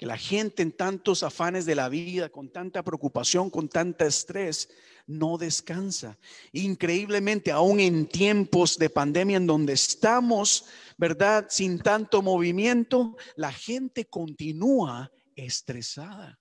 [0.00, 4.70] Que la gente en tantos afanes de la vida, con tanta preocupación, con tanta estrés,
[5.06, 6.18] no descansa.
[6.52, 10.64] Increíblemente, aún en tiempos de pandemia en donde estamos,
[10.96, 11.48] ¿verdad?
[11.50, 16.40] Sin tanto movimiento, la gente continúa estresada.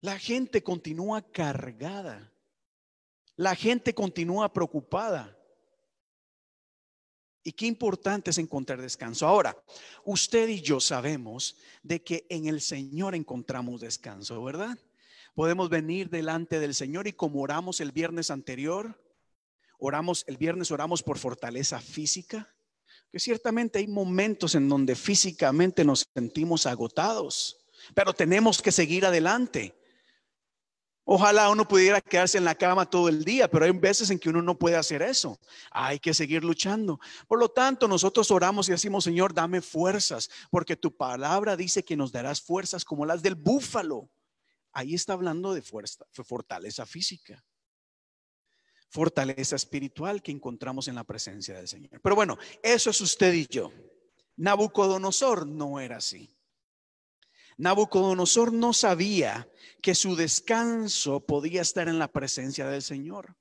[0.00, 2.32] La gente continúa cargada.
[3.36, 5.33] La gente continúa preocupada.
[7.46, 9.26] Y qué importante es encontrar descanso.
[9.26, 9.54] Ahora,
[10.04, 14.78] usted y yo sabemos de que en el Señor encontramos descanso, ¿verdad?
[15.34, 18.98] Podemos venir delante del Señor y como oramos el viernes anterior,
[19.78, 22.48] oramos el viernes oramos por fortaleza física,
[23.12, 27.58] que ciertamente hay momentos en donde físicamente nos sentimos agotados,
[27.94, 29.74] pero tenemos que seguir adelante.
[31.04, 34.30] Ojalá uno pudiera quedarse en la cama todo el día, pero hay veces en que
[34.30, 35.38] uno no puede hacer eso.
[35.70, 36.98] Hay que seguir luchando.
[37.28, 41.96] Por lo tanto, nosotros oramos y decimos, Señor, dame fuerzas, porque tu palabra dice que
[41.96, 44.10] nos darás fuerzas como las del búfalo
[44.74, 47.42] ahí está hablando de fuerza, fortaleza física,
[48.90, 52.00] fortaleza espiritual que encontramos en la presencia del Señor.
[52.02, 53.72] Pero bueno, eso es usted y yo.
[54.36, 56.28] Nabucodonosor no era así.
[57.56, 59.48] Nabucodonosor no sabía
[59.80, 63.36] que su descanso podía estar en la presencia del Señor.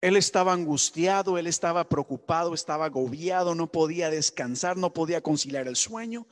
[0.00, 5.76] Él estaba angustiado, él estaba preocupado, estaba agobiado, no podía descansar, no podía conciliar el
[5.76, 6.26] sueño,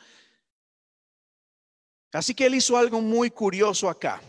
[2.13, 4.21] Así que él hizo algo muy curioso acá.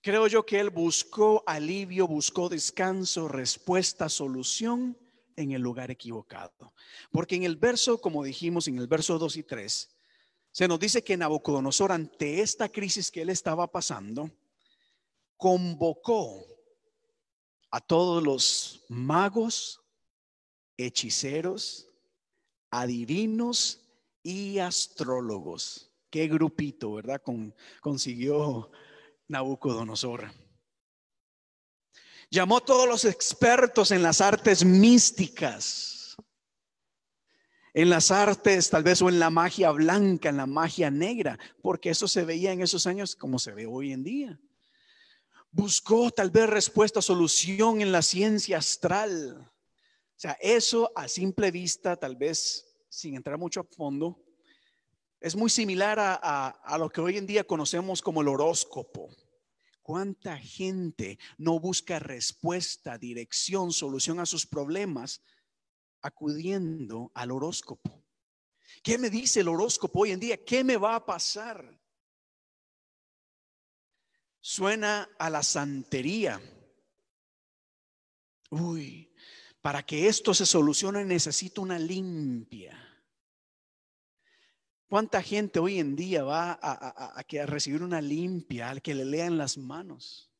[0.00, 4.96] Creo yo que él buscó alivio, buscó descanso, respuesta, solución
[5.36, 6.72] en el lugar equivocado.
[7.10, 9.90] Porque en el verso, como dijimos, en el verso 2 y 3,
[10.52, 14.30] se nos dice que Nabucodonosor, ante esta crisis que él estaba pasando,
[15.36, 16.46] convocó
[17.70, 19.82] a todos los magos,
[20.76, 21.88] hechiceros,
[22.70, 23.80] adivinos
[24.22, 25.90] y astrólogos.
[26.08, 27.20] Qué grupito, ¿verdad?
[27.20, 28.70] Con, consiguió
[29.26, 30.30] Nabucodonosor.
[32.34, 36.16] Llamó a todos los expertos en las artes místicas,
[37.72, 41.90] en las artes tal vez o en la magia blanca, en la magia negra, porque
[41.90, 44.40] eso se veía en esos años como se ve hoy en día.
[45.52, 49.36] Buscó tal vez respuesta, solución en la ciencia astral.
[49.38, 54.20] O sea, eso a simple vista tal vez sin entrar mucho a fondo,
[55.20, 59.08] es muy similar a, lo que hoy en día conocemos como el horóscopo.
[59.84, 65.20] ¿Cuánta gente no busca respuesta, dirección, solución a sus problemas
[66.00, 68.02] acudiendo al horóscopo?
[68.82, 70.42] ¿Qué me dice el horóscopo hoy en día?
[70.42, 71.78] ¿Qué me va a pasar?
[74.40, 76.40] Suena a la santería.
[78.48, 79.12] Uy,
[79.60, 82.83] para que esto se solucione necesito una limpia.
[84.88, 89.04] ¿Cuánta gente hoy en día va a, a, a recibir una limpia, al que le
[89.04, 90.30] lean las manos?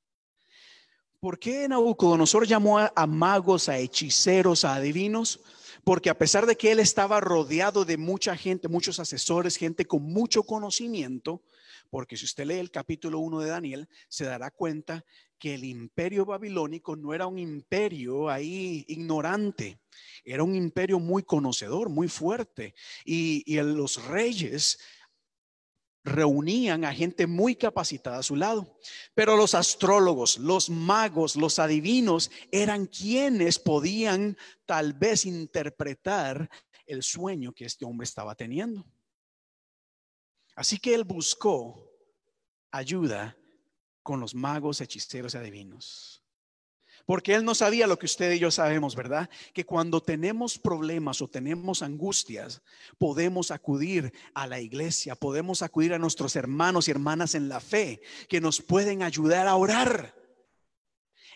[1.25, 5.41] ¿Por qué Nabucodonosor llamó a, magos, a hechiceros, a adivinos?
[5.83, 10.03] Porque a pesar de que él estaba rodeado de mucha gente, muchos asesores, gente con
[10.03, 11.43] mucho conocimiento,
[11.89, 15.03] porque si usted lee el capítulo 1 de Daniel, se dará cuenta
[15.39, 19.81] que el imperio babilónico no era un imperio ahí ignorante,
[20.25, 22.75] era un imperio muy conocedor, muy fuerte.
[23.05, 24.79] Y, y los reyes
[26.05, 28.79] reunían a gente muy capacitada a su lado.
[29.15, 36.51] Pero los astrólogos, los magos, los adivinos eran quienes podían tal vez interpretar
[36.87, 38.85] el sueño que este hombre estaba teniendo.
[40.55, 41.91] Así que él buscó
[42.71, 43.37] ayuda
[44.05, 46.23] con los magos, hechiceros y adivinos.
[47.07, 49.29] Porque Él no sabía lo que usted y yo sabemos, ¿verdad?
[49.53, 52.63] Que cuando tenemos problemas o tenemos angustias,
[52.99, 58.01] podemos acudir a la iglesia, podemos acudir a nuestros hermanos y hermanas en la fe
[58.29, 60.15] que nos pueden ayudar a orar.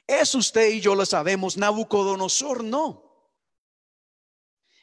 [0.06, 3.07] Eso usted y yo lo sabemos, Nabucodonosor no.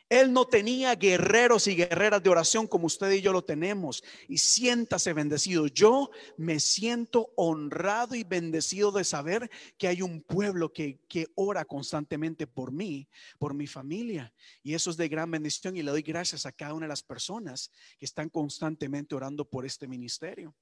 [0.07, 4.03] Él no tenía guerreros y guerreras de oración como usted y yo lo tenemos.
[4.27, 5.65] Y siéntase bendecido.
[5.65, 11.65] Yo me siento honrado y bendecido de saber que hay un pueblo que, que ora
[11.65, 14.31] constantemente por mí, por mi familia.
[14.61, 17.01] Y eso es de gran bendición y le doy gracias a cada una de las
[17.03, 20.55] personas que están constantemente orando por este ministerio.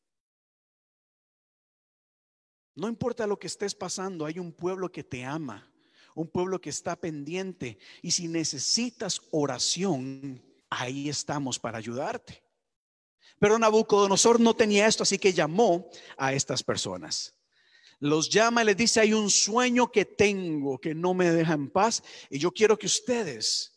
[2.75, 5.72] No importa lo que estés pasando, hay un pueblo que te ama
[6.15, 7.77] un pueblo que está pendiente.
[8.01, 12.43] Y si necesitas oración, ahí estamos para ayudarte.
[13.39, 17.35] Pero Nabucodonosor no tenía esto, así que llamó a estas personas.
[17.99, 21.69] Los llama y les dice, hay un sueño que tengo que no me deja en
[21.69, 23.73] paz y yo quiero que ustedes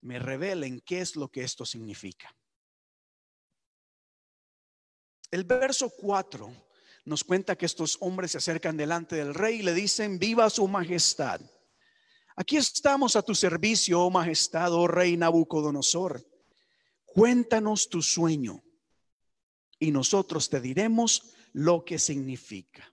[0.00, 2.34] me revelen qué es lo que esto significa.
[5.30, 6.50] El verso 4
[7.04, 10.66] nos cuenta que estos hombres se acercan delante del rey y le dicen, viva su
[10.68, 11.40] majestad.
[12.38, 16.22] Aquí estamos a tu servicio, oh majestad, oh rey Nabucodonosor.
[17.06, 18.62] Cuéntanos tu sueño
[19.78, 22.92] y nosotros te diremos lo que significa.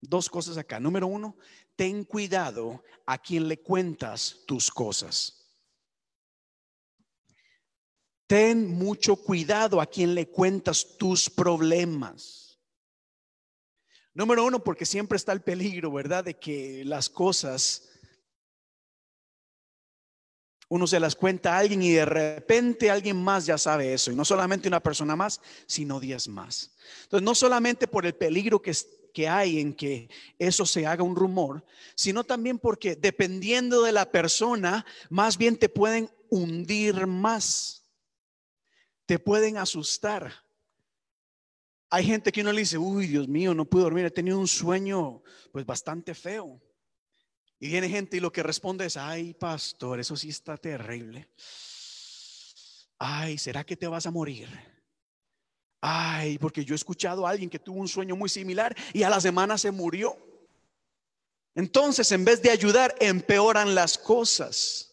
[0.00, 0.80] Dos cosas acá.
[0.80, 1.36] Número uno,
[1.76, 5.34] ten cuidado a quien le cuentas tus cosas.
[8.26, 12.58] Ten mucho cuidado a quien le cuentas tus problemas.
[14.14, 16.24] Número uno, porque siempre está el peligro, ¿verdad?
[16.24, 17.87] De que las cosas
[20.68, 24.12] uno se las cuenta a alguien y de repente alguien más ya sabe eso.
[24.12, 26.72] Y no solamente una persona más, sino diez más.
[27.04, 28.74] Entonces, no solamente por el peligro que,
[29.14, 31.64] que hay en que eso se haga un rumor,
[31.94, 37.84] sino también porque dependiendo de la persona, más bien te pueden hundir más.
[39.06, 40.44] Te pueden asustar.
[41.88, 44.48] Hay gente que uno le dice, uy, Dios mío, no puedo dormir, he tenido un
[44.48, 46.60] sueño pues bastante feo.
[47.60, 51.28] Y viene gente y lo que responde es, ay, pastor, eso sí está terrible.
[52.98, 54.48] Ay, ¿será que te vas a morir?
[55.80, 59.10] Ay, porque yo he escuchado a alguien que tuvo un sueño muy similar y a
[59.10, 60.16] la semana se murió.
[61.54, 64.92] Entonces, en vez de ayudar, empeoran las cosas.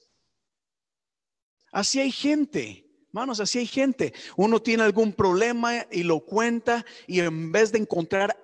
[1.72, 2.85] Así hay gente
[3.16, 4.14] Hermanos, así hay gente.
[4.36, 8.44] Uno tiene algún problema y lo cuenta y en vez de encontrar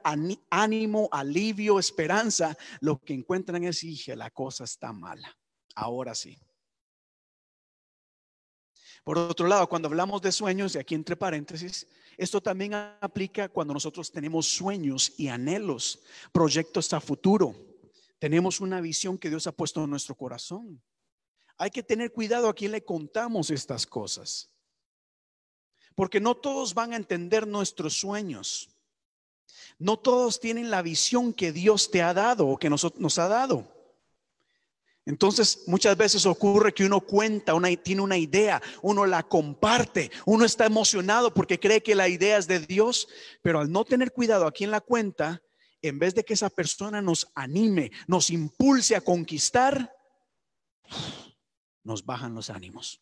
[0.50, 5.38] ánimo, alivio, esperanza, lo que encuentran es, dije, la cosa está mala.
[5.76, 6.40] Ahora sí.
[9.04, 13.74] Por otro lado, cuando hablamos de sueños, y aquí entre paréntesis, esto también aplica cuando
[13.74, 16.00] nosotros tenemos sueños y anhelos,
[16.32, 17.54] proyectos a futuro.
[18.20, 20.82] Tenemos una visión que Dios ha puesto en nuestro corazón.
[21.58, 24.51] Hay que tener cuidado a quién le contamos estas cosas.
[25.96, 28.70] Porque no todos van a entender nuestros sueños.
[29.78, 33.28] No todos tienen la visión que Dios te ha dado o que nos, nos ha
[33.28, 33.68] dado.
[35.06, 40.46] Entonces muchas veces ocurre que uno cuenta, una, tiene una idea, uno la comparte, uno
[40.46, 43.08] está emocionado porque cree que la idea es de Dios,
[43.42, 45.42] pero al no tener cuidado a quien la cuenta,
[45.82, 49.92] en vez de que esa persona nos anime, nos impulse a conquistar,
[51.84, 53.02] nos bajan los ánimos.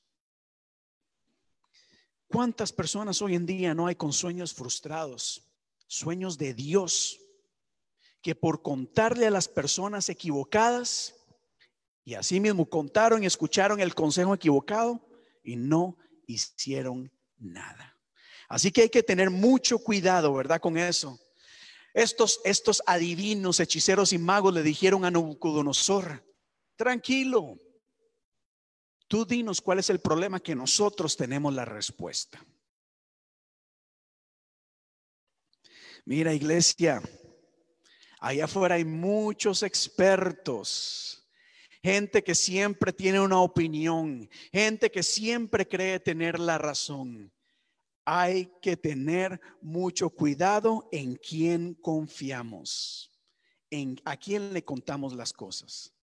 [2.30, 5.42] ¿Cuántas personas hoy en día no hay con sueños frustrados?
[5.88, 7.20] Sueños de Dios,
[8.22, 11.16] que por contarle a las personas equivocadas,
[12.06, 15.04] y así mismo contaron y escucharon el consejo equivocado
[15.44, 17.98] y no hicieron nada.
[18.48, 20.62] Así que hay que tener mucho cuidado, ¿verdad?
[20.62, 21.20] Con eso.
[21.96, 26.24] Estos, estos adivinos, hechiceros y magos le dijeron a Nabucodonosor,
[26.76, 27.58] tranquilo,
[29.10, 32.46] Tú dinos cuál es el problema que nosotros tenemos la respuesta.
[36.06, 37.02] Mira, iglesia,
[38.20, 41.28] allá afuera hay muchos expertos,
[41.82, 47.34] gente que siempre tiene una opinión, gente que siempre cree tener la razón.
[48.06, 53.12] Hay que tener mucho cuidado en quién confiamos,
[53.72, 55.96] en a quién le contamos las cosas.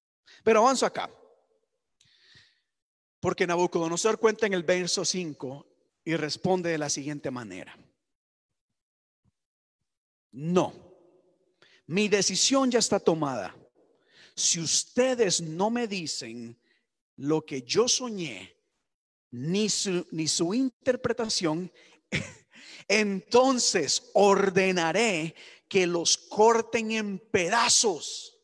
[0.43, 1.09] Pero avanzo acá.
[3.27, 5.67] Porque Nabucodonosor cuenta en el verso 5
[6.05, 7.77] y responde de la siguiente manera.
[10.31, 10.73] No,
[11.89, 13.53] mi decisión ya está tomada.
[14.37, 16.57] Si ustedes no me dicen
[17.17, 18.57] lo que yo soñé,
[19.33, 21.73] ni su, ni su interpretación,
[22.87, 25.35] entonces ordenaré
[25.69, 28.39] que los corten en pedazos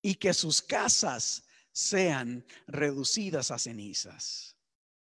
[0.00, 1.44] y que sus casas
[1.74, 4.56] sean reducidas a cenizas.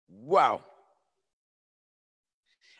[0.07, 0.63] Wow.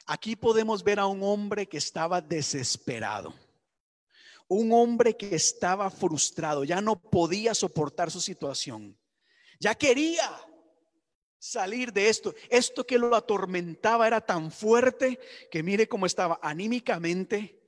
[0.07, 3.35] Aquí podemos ver a un hombre que estaba desesperado.
[4.49, 8.99] Un hombre que estaba frustrado, ya no podía soportar su situación.
[9.59, 10.29] Ya quería
[11.39, 12.35] salir de esto.
[12.51, 15.19] Esto que lo atormentaba era tan fuerte
[15.51, 17.67] que mire cómo estaba anímicamente.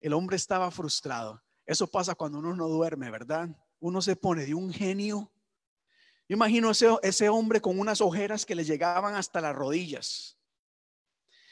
[0.00, 1.42] El hombre estaba frustrado.
[1.64, 3.48] Eso pasa cuando uno no duerme, ¿verdad?
[3.84, 5.30] Uno se pone de un genio.
[6.28, 10.34] Yo imagino ese, ese hombre con unas ojeras que le llegaban hasta las rodillas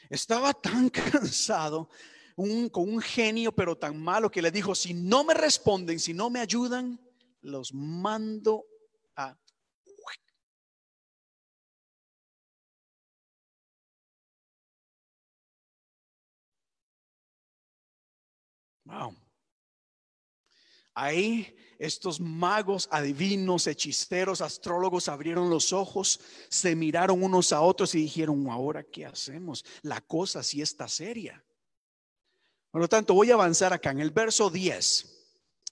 [0.09, 1.89] estaba tan cansado,
[2.35, 6.29] con un genio, pero tan malo que le dijo, si no me responden, si no
[6.29, 6.99] me ayudan,
[7.41, 8.65] los mando
[9.15, 9.37] a...
[18.85, 19.15] Wow.
[20.95, 21.55] Ahí
[21.85, 26.19] estos magos, adivinos, hechiceros, astrólogos abrieron los ojos,
[26.49, 29.65] se miraron unos a otros y dijeron, ahora qué hacemos?
[29.81, 31.43] La cosa sí está seria.
[32.71, 35.09] Por lo tanto, voy a avanzar acá en el verso 10.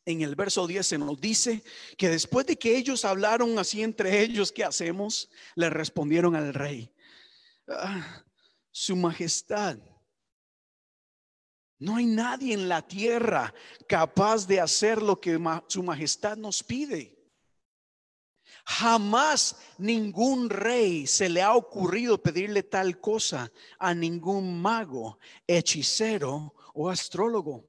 [0.06, 1.64] En el verso 10 se nos dice
[1.98, 5.30] que después de que ellos hablaron así entre ellos, ¿qué hacemos?
[5.56, 6.94] Le respondieron al rey,
[7.68, 8.24] ah,
[8.70, 9.78] Su Majestad,
[11.82, 13.52] no hay nadie en la tierra
[13.88, 17.18] capaz de hacer lo que su majestad nos pide.
[18.66, 25.18] Jamás ningún rey se le ha ocurrido pedirle tal cosa a ningún mago,
[25.48, 27.68] hechicero o astrólogo.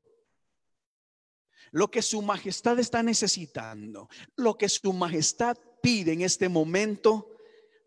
[1.71, 7.35] Lo que su majestad está necesitando, lo que su majestad pide en este momento,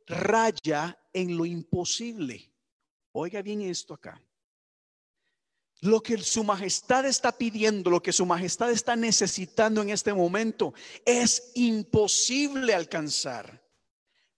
[0.08, 2.52] raya en lo imposible.
[3.12, 4.20] Oiga bien esto acá.
[5.86, 10.74] Lo que su majestad está pidiendo, lo que su majestad está necesitando en este momento
[11.06, 13.64] es imposible alcanzar.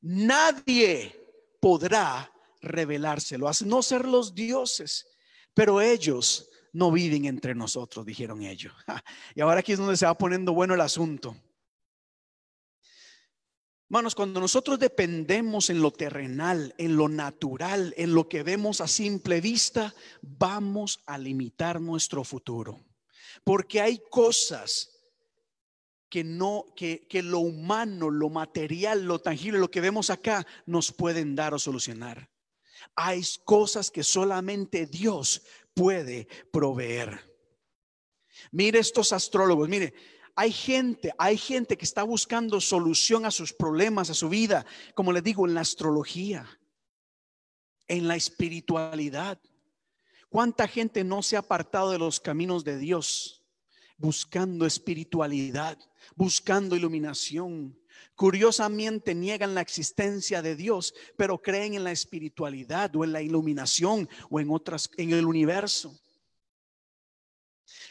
[0.01, 1.15] Nadie
[1.61, 2.31] podrá
[2.61, 5.07] revelárselo, a no ser los dioses,
[5.53, 8.73] pero ellos no viven entre nosotros, dijeron ellos.
[9.35, 11.35] Y ahora aquí es donde se va poniendo bueno el asunto.
[13.89, 18.87] Hermanos, cuando nosotros dependemos en lo terrenal, en lo natural, en lo que vemos a
[18.87, 22.83] simple vista, vamos a limitar nuestro futuro.
[23.45, 24.89] Porque hay cosas
[26.09, 30.91] que no, que, que lo humano, lo material, lo tangible, lo que vemos acá, nos
[30.91, 32.29] pueden dar o solucionar.
[32.93, 37.37] Hay cosas que solamente Dios puede proveer.
[38.51, 39.93] Mire estos astrólogos, mire,
[40.39, 45.11] hay gente, hay gente que está buscando solución a sus problemas, a su vida, como
[45.11, 46.47] les digo, en la astrología,
[47.87, 49.39] en la espiritualidad.
[50.29, 53.43] ¿Cuánta gente no se ha apartado de los caminos de Dios
[53.97, 55.79] buscando espiritualidad,
[56.15, 57.75] buscando iluminación?
[58.13, 64.07] Curiosamente niegan la existencia de Dios, pero creen en la espiritualidad o en la iluminación
[64.29, 65.99] o en otras en el universo.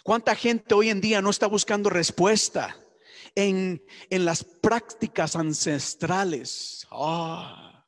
[0.07, 2.77] ¿Cuánta gente hoy en día no está buscando respuesta
[3.35, 6.87] en, las prácticas ancestrales?
[6.93, 7.85] Ah,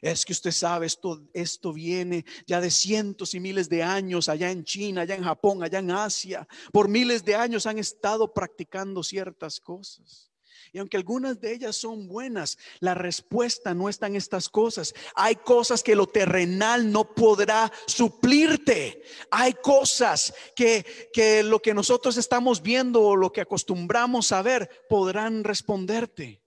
[0.00, 4.50] es que usted sabe, esto, esto viene ya de cientos y miles de años allá
[4.50, 6.48] en China, allá en Japón, allá en Asia.
[6.72, 10.29] Por miles de años han estado practicando ciertas cosas.
[10.72, 14.94] Y aunque algunas de ellas son buenas, la respuesta no está en estas cosas.
[15.14, 19.02] Hay cosas que lo terrenal no podrá suplirte.
[19.30, 24.86] Hay cosas que, que lo que nosotros estamos viendo o lo que acostumbramos a ver
[24.88, 26.42] podrán responderte.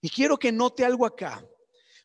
[0.00, 1.42] Y quiero que note algo acá,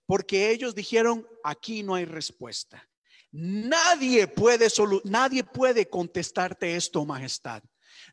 [0.06, 2.90] porque ellos dijeron, aquí no hay respuesta.
[3.32, 4.68] Nadie puede,
[5.04, 7.62] nadie puede contestarte esto, majestad.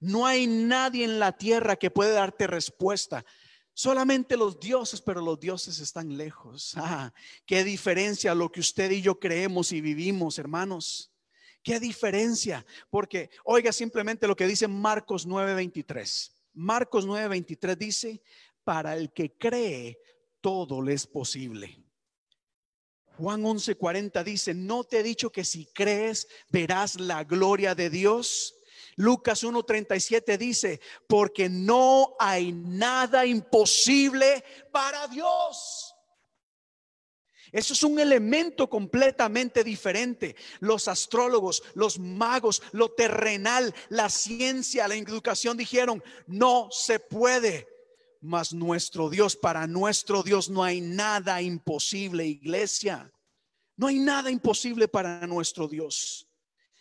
[0.01, 3.25] No hay nadie en la tierra que puede darte respuesta.
[3.73, 6.75] Solamente los dioses, pero los dioses están lejos.
[6.77, 7.13] Ah,
[7.45, 11.13] qué diferencia lo que usted y yo creemos y vivimos, hermanos.
[11.63, 12.65] ¿Qué diferencia?
[12.89, 16.33] Porque oiga simplemente lo que dice Marcos 9:23.
[16.55, 18.23] Marcos 9:23 dice,
[18.65, 19.99] para el que cree,
[20.41, 21.87] todo le es posible.
[23.19, 28.56] Juan 11:40 dice, no te he dicho que si crees verás la gloria de Dios.
[28.97, 34.43] Lucas 1:37 dice, porque no hay nada imposible
[34.73, 35.95] para Dios.
[37.53, 40.35] Eso es un elemento completamente diferente.
[40.61, 47.69] Los astrólogos, los magos, lo terrenal, la ciencia, la educación dijeron, no se puede.
[48.21, 53.13] Mas nuestro Dios, para nuestro Dios no hay nada imposible, iglesia.
[53.77, 56.27] No hay nada imposible para nuestro Dios.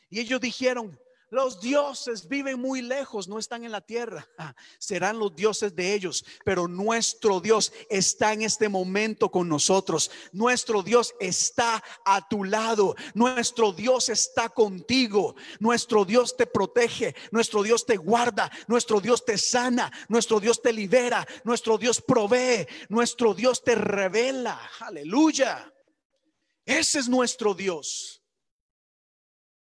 [0.10, 1.00] Y ellos dijeron,
[1.30, 4.28] los dioses viven muy lejos, no están en la tierra.
[4.38, 10.12] Ah, serán los dioses de ellos, pero nuestro Dios está en este momento con nosotros.
[10.34, 12.96] Nuestro Dios está a tu lado.
[13.14, 15.36] Nuestro Dios está contigo.
[15.60, 17.16] Nuestro Dios te protege.
[17.32, 18.52] Nuestro Dios te guarda.
[18.68, 19.92] Nuestro Dios te sana.
[20.10, 21.26] Nuestro Dios te libera.
[21.46, 22.68] Nuestro Dios provee.
[22.90, 24.60] Nuestro Dios te revela.
[24.82, 25.74] Aleluya.
[26.66, 28.25] Ese es nuestro Dios.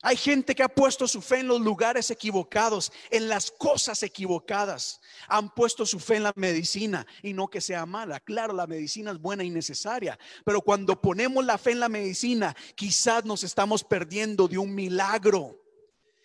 [0.02, 5.02] Hay gente que ha puesto su fe en los lugares equivocados, en las cosas equivocadas.
[5.28, 8.22] Han puesto su fe en la medicina y no que sea mala.
[8.22, 12.56] Claro, la medicina es buena y necesaria, pero cuando ponemos la fe en la medicina,
[12.76, 15.60] quizás nos estamos perdiendo de un milagro.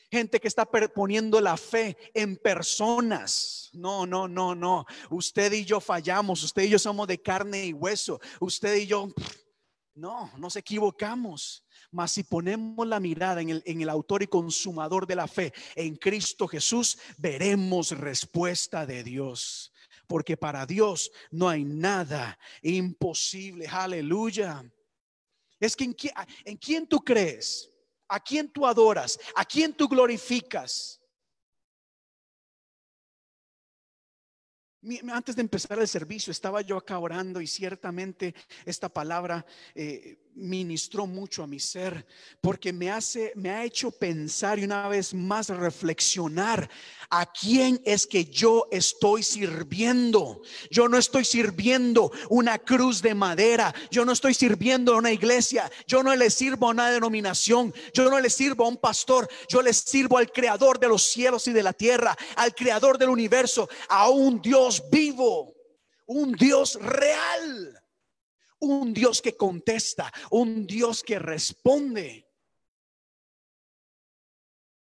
[0.09, 3.71] Gente que está poniendo la fe en personas.
[3.73, 4.87] No, no, no, no.
[5.11, 6.45] Usted y yo fallamos.
[6.45, 8.21] Usted y yo somos de carne y hueso.
[8.39, 9.09] Usted y yo,
[9.97, 11.64] no, nos equivocamos.
[11.95, 16.49] Mas si ponemos la mirada en el, autor y consumador de la fe, en Cristo
[16.49, 19.73] Jesús, veremos respuesta de Dios.
[20.09, 23.69] Porque para Dios no hay nada imposible.
[23.69, 24.69] Aleluya.
[25.61, 25.97] Es que en,
[26.45, 27.71] en quién tú crees,
[28.09, 31.01] a quién tú adoras, a quién tú glorificas.
[35.13, 38.35] Antes de empezar el servicio estaba yo acá orando y ciertamente
[38.67, 42.07] esta palabra eh, ministró mucho a mi ser
[42.41, 46.69] porque me hace, me ha hecho pensar y una vez más reflexionar
[47.11, 50.43] a quién es que yo estoy sirviendo.
[50.71, 55.71] Yo no estoy sirviendo una cruz de madera, yo no estoy sirviendo a una iglesia,
[55.87, 59.63] yo no le sirvo a una denominación, yo no le sirvo a un pastor, yo
[59.63, 63.69] le sirvo al creador de los cielos y de la tierra, al creador del universo,
[63.89, 65.55] a un Dios vivo,
[66.07, 67.84] un Dios real
[68.73, 72.24] un Dios que contesta, un Dios que responde.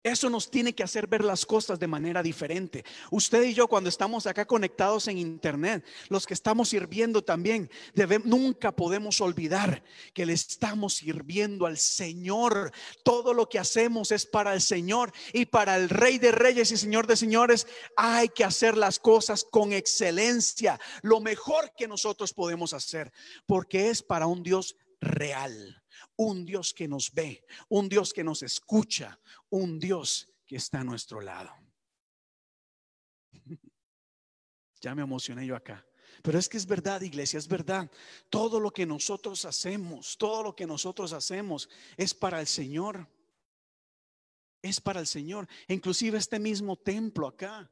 [0.07, 2.85] Eso nos tiene que hacer ver las cosas de manera diferente.
[3.11, 7.69] Usted y yo cuando estamos acá conectados en internet, los que estamos sirviendo también,
[8.23, 9.83] nunca podemos olvidar
[10.13, 12.71] que le estamos sirviendo al Señor.
[13.03, 16.77] Todo lo que hacemos es para el Señor y para el Rey de Reyes y
[16.77, 17.67] Señor de Señores.
[17.97, 23.11] Hay que hacer las cosas con excelencia, lo mejor que nosotros podemos hacer,
[23.45, 25.81] porque es para un Dios real
[26.17, 29.19] un Dios que nos ve, un Dios que nos escucha,
[29.49, 31.51] un Dios que está a nuestro lado.
[34.79, 35.83] Ya me emocioné yo acá.
[36.21, 37.89] Pero es que es verdad, iglesia, es verdad.
[38.29, 43.07] Todo lo que nosotros hacemos, todo lo que nosotros hacemos es para el Señor.
[44.61, 45.47] Es para el Señor.
[45.67, 47.71] Inclusive este mismo templo acá.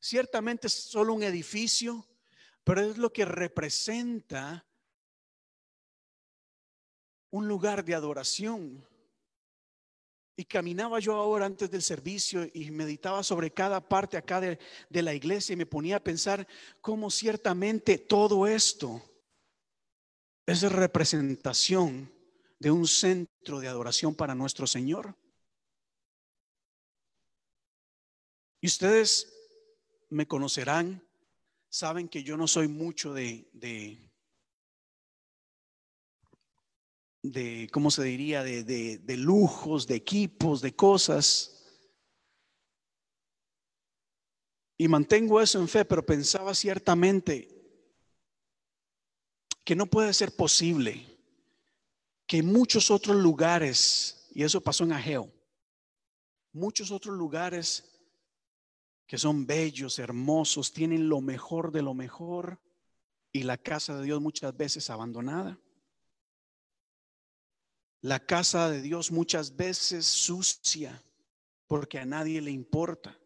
[0.00, 2.06] Ciertamente es solo un edificio,
[2.64, 4.66] pero es lo que representa
[7.30, 8.86] un lugar de adoración.
[10.36, 14.58] Y caminaba yo ahora antes del servicio y meditaba sobre cada parte acá de,
[14.88, 16.46] de, la iglesia y me ponía a pensar
[16.80, 19.02] cómo ciertamente todo esto
[20.46, 22.10] es representación
[22.58, 25.16] de un centro de adoración para nuestro Señor.
[28.60, 29.32] Y ustedes
[30.08, 31.02] me conocerán,
[31.68, 33.98] saben que yo no soy mucho de, de
[37.22, 41.64] de, ¿cómo se diría?, de, de, lujos, de equipos, de cosas.
[44.76, 47.48] Y mantengo eso en fe, pero pensaba ciertamente
[49.64, 51.06] que no puede ser posible
[52.26, 55.32] que en muchos otros lugares, y eso pasó en Ageo,
[56.52, 57.88] muchos otros lugares
[59.06, 62.60] que son bellos, hermosos, tienen lo mejor de lo mejor,
[63.30, 65.58] y la casa de Dios muchas veces abandonada.
[68.02, 71.02] La casa de Dios muchas veces sucia
[71.66, 73.18] porque a nadie le importa.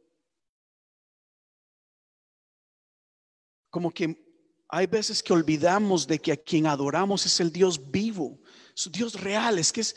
[3.70, 4.24] Como que
[4.68, 8.38] hay veces que olvidamos de que a quien adoramos es el Dios vivo,
[8.74, 9.58] su Dios real.
[9.58, 9.96] Es que es,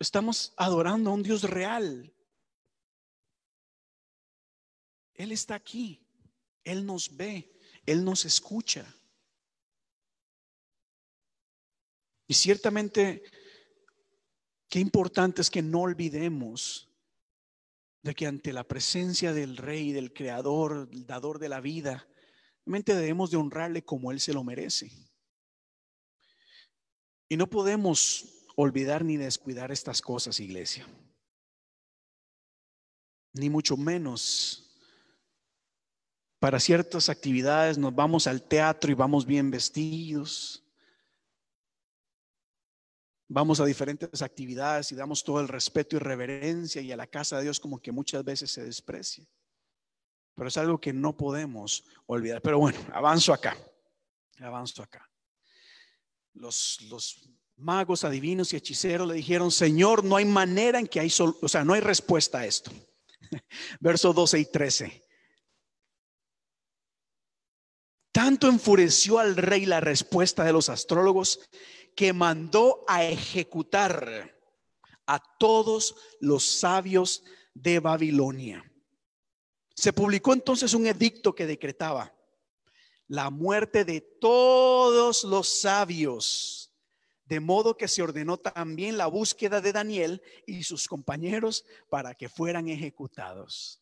[0.00, 2.10] Estamos adorando a un Dios real.
[5.12, 6.02] Él está aquí.
[6.64, 7.52] Él nos ve.
[7.84, 8.86] Él nos escucha.
[12.26, 13.22] Y ciertamente,
[14.70, 16.88] qué importante es que no olvidemos
[18.02, 22.08] de que ante la presencia del Rey, del Creador, el dador de la vida,
[22.64, 24.90] realmente debemos de honrarle como Él se lo merece.
[27.28, 30.86] Y no podemos olvidar ni descuidar estas cosas, iglesia.
[33.34, 34.70] Ni mucho menos
[36.40, 40.64] para ciertas actividades nos vamos al teatro y vamos bien vestidos.
[43.32, 47.36] Vamos a diferentes actividades y damos todo el respeto y reverencia y a la casa
[47.36, 49.24] de Dios como que muchas veces se desprecia.
[50.34, 52.42] Pero es algo que no podemos olvidar.
[52.42, 53.56] Pero bueno, avanzo acá.
[54.40, 55.08] Avanzo acá.
[56.32, 61.12] Los, los magos, adivinos y hechiceros le dijeron, Señor, no hay manera en que hay,
[61.20, 62.72] o sea, no hay respuesta a esto.
[63.78, 65.04] Versos 12 y 13.
[68.10, 71.38] Tanto enfureció al rey la respuesta de los astrólogos
[71.94, 74.36] que mandó a ejecutar
[75.06, 77.22] a todos los sabios
[77.54, 78.64] de Babilonia.
[79.74, 82.14] Se publicó entonces un edicto que decretaba
[83.08, 86.72] la muerte de todos los sabios,
[87.24, 92.28] de modo que se ordenó también la búsqueda de Daniel y sus compañeros para que
[92.28, 93.80] fueran ejecutados.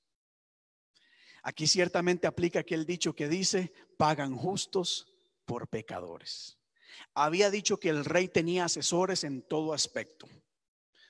[1.42, 5.08] Aquí ciertamente aplica aquel dicho que dice, pagan justos
[5.44, 6.57] por pecadores.
[7.14, 10.28] Había dicho que el rey tenía asesores en todo aspecto.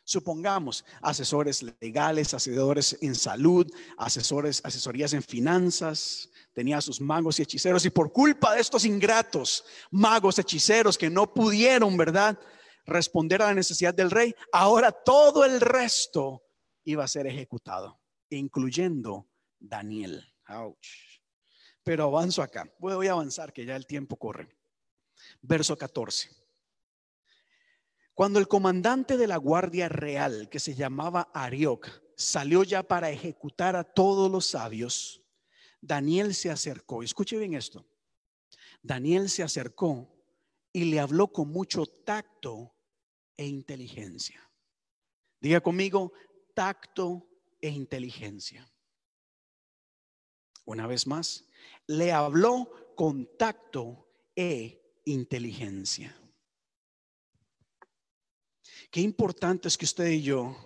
[0.05, 3.67] Supongamos asesores legales, asesores en salud,
[3.99, 9.65] asesores, asesorías en finanzas, tenía sus magos y hechiceros y por culpa de estos ingratos,
[9.91, 12.39] magos, hechiceros que no pudieron, ¿verdad?
[12.89, 16.43] responder a la necesidad del rey, ahora todo el resto
[16.85, 19.29] iba a ser ejecutado, incluyendo
[19.59, 20.25] Daniel.
[20.49, 21.21] Ouch.
[21.85, 22.71] Pero avanzo acá.
[22.79, 24.58] Voy a avanzar que ya el tiempo corre.
[25.43, 26.31] Verso 14.
[28.15, 33.77] Cuando el comandante de la Guardia Real, que se llamaba Arioc, salió ya para ejecutar
[33.77, 35.23] a todos los sabios,
[35.81, 37.03] Daniel se acercó.
[37.03, 37.87] Escuche bien esto.
[38.83, 40.13] Daniel se acercó
[40.73, 42.75] y le habló con mucho tacto
[43.37, 44.51] e inteligencia.
[45.41, 46.13] Diga conmigo,
[46.55, 47.29] tacto
[47.61, 48.69] e inteligencia.
[50.65, 51.47] Una vez más,
[51.87, 54.78] le habló con tacto e
[55.11, 56.15] inteligencia.
[58.91, 60.57] Qué importante es que usted y yo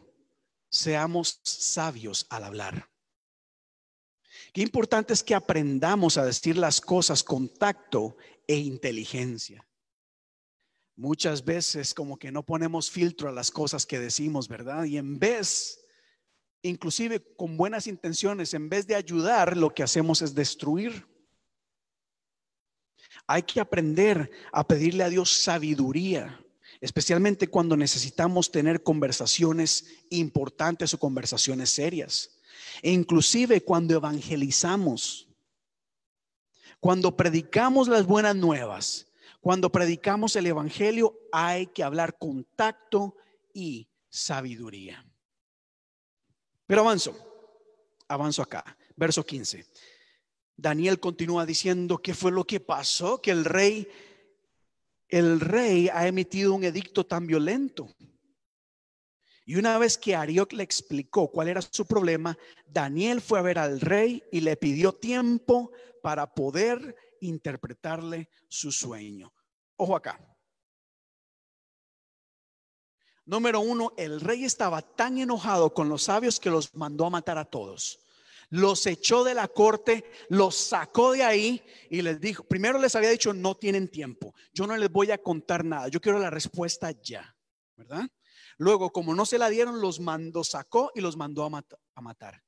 [0.70, 2.88] seamos sabios al hablar.
[4.52, 8.16] Qué importante es que aprendamos a decir las cosas con tacto
[8.46, 9.66] e inteligencia.
[10.94, 14.84] Muchas veces como que no ponemos filtro a las cosas que decimos, ¿verdad?
[14.84, 15.82] Y en vez
[16.62, 21.06] inclusive con buenas intenciones, en vez de ayudar, lo que hacemos es destruir.
[23.26, 26.40] Hay que aprender a pedirle a Dios sabiduría,
[26.80, 32.38] especialmente cuando necesitamos tener conversaciones importantes o conversaciones serias.
[32.82, 35.28] E inclusive cuando evangelizamos,
[36.80, 39.06] cuando predicamos las buenas nuevas,
[39.42, 43.16] cuando predicamos el Evangelio, hay que hablar con tacto
[43.52, 45.04] y sabiduría.
[46.64, 47.12] Pero avanzo,
[48.06, 49.66] avanzo acá, verso 15.
[50.62, 53.88] Daniel continúa diciendo qué fue lo que pasó, que el rey,
[55.08, 57.92] el rey ha emitido un edicto tan violento.
[59.44, 63.58] Y una vez que Arioc le explicó cuál era su problema, Daniel fue a ver
[63.58, 69.34] al rey y le pidió tiempo para poder interpretarle su sueño.
[69.76, 70.20] Ojo acá,
[73.24, 77.38] Número uno, el rey estaba tan enojado con los sabios que los mandó a matar
[77.38, 78.01] a todos.
[78.52, 83.08] Los echó de la corte, los sacó de ahí y les dijo, primero les había
[83.08, 86.90] dicho, no tienen tiempo, yo no les voy a contar nada, yo quiero la respuesta
[86.90, 87.34] ya,
[87.76, 88.06] ¿verdad?
[88.58, 92.42] Luego, como no se la dieron, los mandó, sacó y los mandó a, a matar.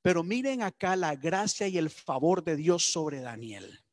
[0.00, 3.84] Pero miren acá la gracia y el favor de Dios sobre Daniel.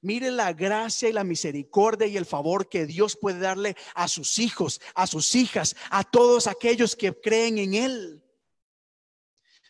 [0.00, 4.38] Mire la gracia y la misericordia y el favor que Dios puede darle a sus
[4.38, 8.22] hijos, a sus hijas, a todos aquellos que creen en Él.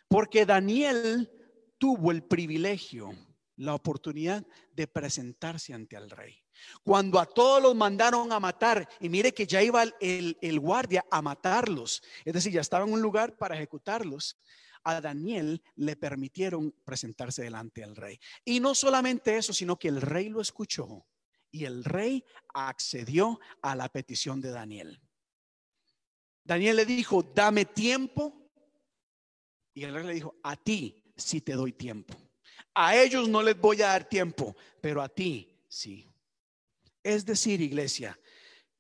[0.09, 1.31] Porque Daniel
[1.79, 3.11] tuvo el privilegio,
[3.57, 6.43] la oportunidad de presentarse ante el rey.
[6.83, 11.23] Cuando a todos los mandaron a matar, y mire que ya iba el, guardia a
[11.23, 14.39] matarlos, es decir, ya estaba en un lugar para ejecutarlos,
[14.85, 18.19] a Daniel le permitieron presentarse delante del rey.
[18.45, 21.07] Y no solamente eso, sino que el rey lo escuchó
[21.51, 22.25] y el rey
[22.55, 25.01] accedió a la petición de Daniel.
[26.45, 28.51] Daniel le dijo, dame tiempo.
[29.75, 32.17] Y el rey le dijo, a ti sí te doy tiempo.
[32.75, 36.09] A ellos no les voy a dar tiempo, pero a ti sí.
[37.03, 38.19] Es decir, iglesia,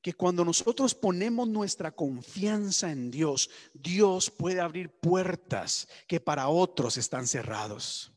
[0.00, 6.96] que cuando nosotros ponemos nuestra confianza en Dios, Dios puede abrir puertas que para otros
[6.96, 8.12] están cerrados.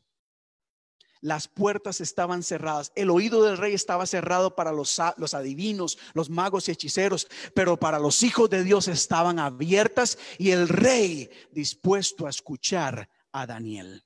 [1.20, 2.90] Las puertas estaban cerradas.
[2.96, 7.78] El oído del rey estaba cerrado para los, los, adivinos, los magos y hechiceros, pero
[7.78, 14.04] para los hijos de Dios estaban abiertas y el rey dispuesto a escuchar a Daniel.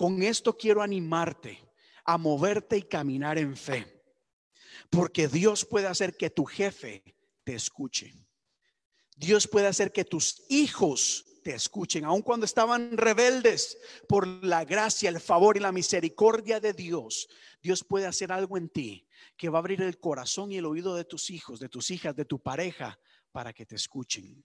[0.00, 1.62] Con esto quiero animarte
[2.06, 4.02] a moverte y caminar en fe
[4.88, 7.04] porque Dios puede hacer que tu jefe
[7.44, 8.14] te escuche.
[9.14, 13.76] Dios puede hacer que tus hijos te escuchen, aun cuando estaban rebeldes
[14.08, 17.28] por la gracia, el favor y la misericordia de Dios.
[17.60, 20.94] Dios puede hacer algo en ti que va a abrir el corazón y el oído
[20.94, 22.98] de tus hijos, de tus hijas, de tu pareja,
[23.32, 24.42] para que te escuchen.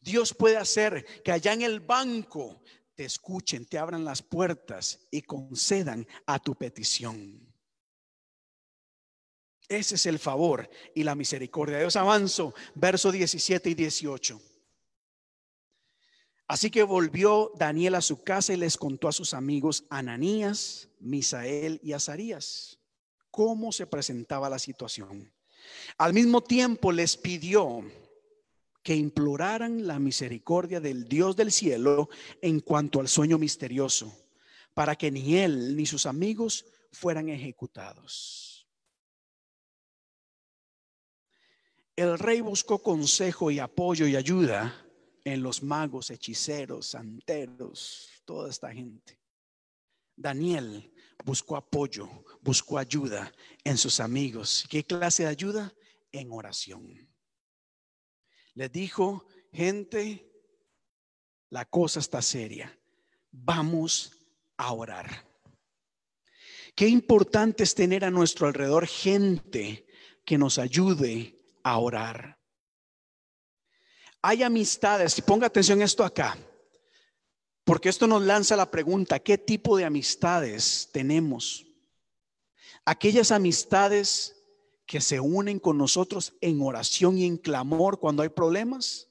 [0.00, 2.62] Dios puede hacer que allá en el banco
[2.98, 7.46] te escuchen, te abran las puertas y concedan a tu petición.
[9.68, 11.94] Ese es el favor y la misericordia de Dios.
[11.94, 14.40] Avanzo, verso 17 y 18.
[16.48, 21.78] Así que volvió Daniel a su casa y les contó a sus amigos Ananías, Misael
[21.84, 22.80] y Azarías
[23.30, 25.32] cómo se presentaba la situación.
[25.98, 27.84] Al mismo tiempo les pidió
[28.82, 32.08] que imploraran la misericordia del Dios del cielo
[32.40, 34.12] en cuanto al sueño misterioso,
[34.74, 38.66] para que ni él ni sus amigos fueran ejecutados.
[41.96, 44.86] El rey buscó consejo y apoyo y ayuda
[45.24, 49.18] en los magos, hechiceros, santeros, toda esta gente.
[50.16, 50.92] Daniel
[51.24, 52.08] buscó apoyo,
[52.40, 53.32] buscó ayuda
[53.64, 54.64] en sus amigos.
[54.70, 55.74] ¿Qué clase de ayuda?
[56.12, 57.08] En oración.
[58.58, 60.28] Le dijo, gente,
[61.50, 62.76] la cosa está seria.
[63.30, 64.10] Vamos
[64.56, 65.24] a orar.
[66.74, 69.86] Qué importante es tener a nuestro alrededor gente
[70.24, 72.40] que nos ayude a orar.
[74.22, 76.36] Hay amistades, y ponga atención esto acá,
[77.62, 81.64] porque esto nos lanza la pregunta, ¿qué tipo de amistades tenemos?
[82.84, 84.37] Aquellas amistades
[84.88, 89.10] que se unen con nosotros en oración y en clamor cuando hay problemas.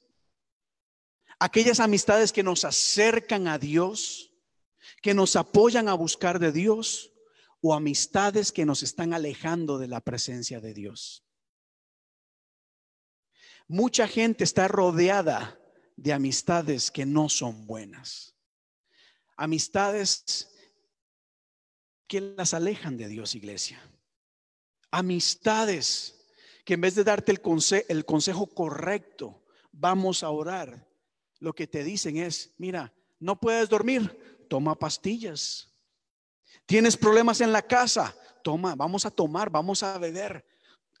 [1.38, 4.34] Aquellas amistades que nos acercan a Dios,
[5.02, 7.12] que nos apoyan a buscar de Dios,
[7.60, 11.24] o amistades que nos están alejando de la presencia de Dios.
[13.68, 15.60] Mucha gente está rodeada
[15.94, 18.34] de amistades que no son buenas.
[19.36, 20.48] Amistades
[22.08, 23.80] que las alejan de Dios, iglesia.
[24.90, 26.18] Amistades
[26.64, 29.42] que en vez de darte el, consejo correcto,
[29.72, 30.86] vamos a orar,
[31.38, 35.72] lo que te dicen es, mira, no puedes dormir, toma pastillas.
[36.66, 40.44] Tienes problemas en la casa, toma, vamos a tomar, vamos a beber.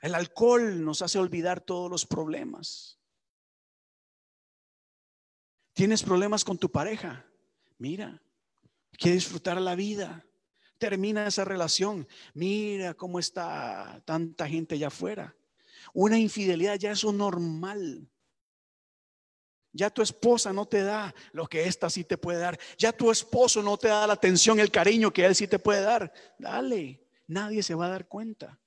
[0.00, 2.98] El alcohol nos hace olvidar todos los problemas.
[5.74, 7.26] ¿Tienes problemas con tu pareja?
[7.76, 8.22] Mira,
[8.92, 10.24] quiere disfrutar la vida.
[10.78, 12.06] Termina esa relación.
[12.34, 15.36] Mira cómo está tanta gente allá afuera.
[15.92, 18.08] Una infidelidad ya es un normal.
[19.72, 22.58] Ya tu esposa no te da lo que esta sí te puede dar.
[22.78, 25.82] Ya tu esposo no te da la atención, el cariño que él sí te puede
[25.82, 26.12] dar.
[26.38, 28.58] Dale, nadie se va a dar cuenta.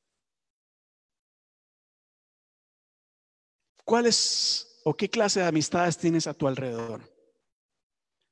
[3.84, 7.02] ¿Cuáles o qué clase de amistades tienes a tu alrededor?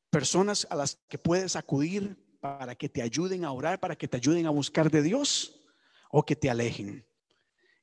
[0.10, 4.18] Personas a las que puedes acudir para que te ayuden a orar, para que te
[4.18, 5.61] ayuden a buscar de Dios
[6.10, 7.06] o que te alejen.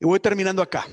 [0.01, 0.87] Y voy terminando acá.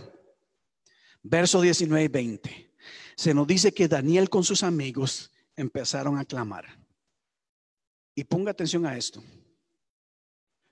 [1.21, 2.73] Verso 19 y 20.
[3.15, 6.65] Se nos dice que Daniel con sus amigos empezaron a clamar.
[8.15, 9.23] Y ponga atención a esto.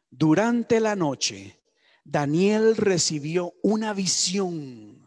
[0.10, 1.60] Durante la noche,
[2.04, 5.01] Daniel recibió una visión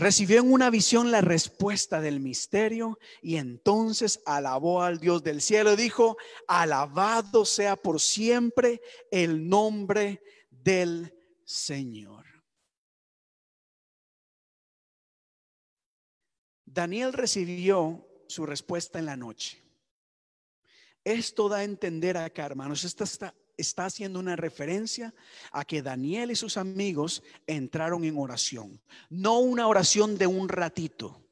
[0.00, 5.74] Recibió en una visión la respuesta del misterio y entonces alabó al Dios del cielo
[5.74, 6.16] y dijo,
[6.48, 11.14] alabado sea por siempre el nombre del
[11.44, 12.24] Señor.
[16.64, 19.62] Daniel recibió su respuesta en la noche.
[21.04, 25.14] Esto da a entender acá, hermanos, esta está está haciendo una referencia
[25.52, 28.80] a que Daniel y sus amigos entraron en oración.
[29.08, 31.22] No una oración de un ratito.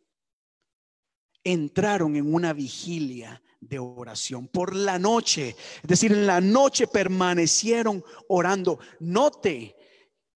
[1.44, 5.56] Entraron en una vigilia de oración por la noche.
[5.82, 8.78] Es decir, en la noche permanecieron orando.
[9.00, 9.76] Note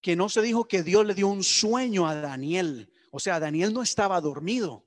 [0.01, 3.73] que no se dijo que Dios le dio un sueño a Daniel O sea, Daniel
[3.73, 4.82] no estaba dormido.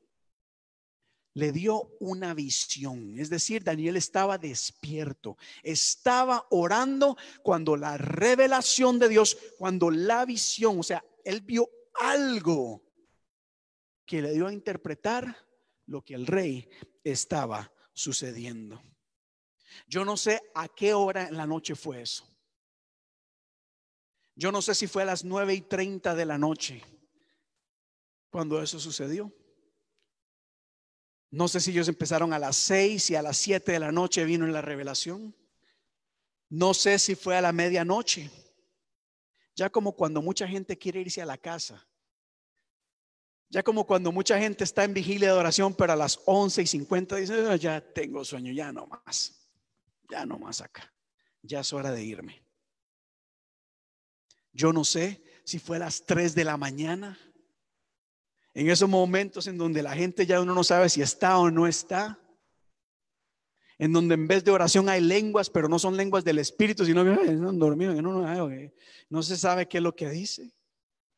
[1.37, 3.19] Le dio una visión.
[3.19, 5.37] Es decir, Daniel estaba despierto.
[5.63, 11.69] Estaba orando cuando la revelación de Dios, cuando la visión, o sea, él vio
[12.01, 12.83] algo
[14.07, 15.37] que le dio a interpretar
[15.85, 16.71] lo que el rey
[17.05, 18.83] estaba sucediendo.
[19.87, 22.27] Yo no sé a qué hora en la noche fue eso.
[24.35, 26.83] Yo no sé si fue a las nueve y treinta de la noche
[28.31, 29.31] cuando eso sucedió.
[31.31, 34.25] No sé si ellos empezaron a las seis y a las siete de la noche
[34.25, 35.35] vino en la revelación.
[36.49, 38.31] No sé si fue a la medianoche.
[39.55, 41.87] Ya como cuando mucha gente quiere irse a la casa.
[43.49, 46.67] Ya como cuando mucha gente está en vigilia de oración, pero a las once y
[46.67, 49.49] cincuenta dice, ah, ya tengo sueño, ya no más.
[50.11, 50.93] Ya no más acá.
[51.43, 52.43] Ya es hora de irme.
[54.53, 57.19] Yo no sé si fue a las tres de la mañana.
[58.57, 61.67] En esos momentos en donde la gente ya uno no sabe si está o no
[61.67, 62.19] está.
[63.77, 67.05] En donde en vez de oración hay lenguas, pero no son lenguas del Espíritu, sino
[67.05, 67.53] que no,
[69.11, 70.55] no se sabe qué es lo que dice.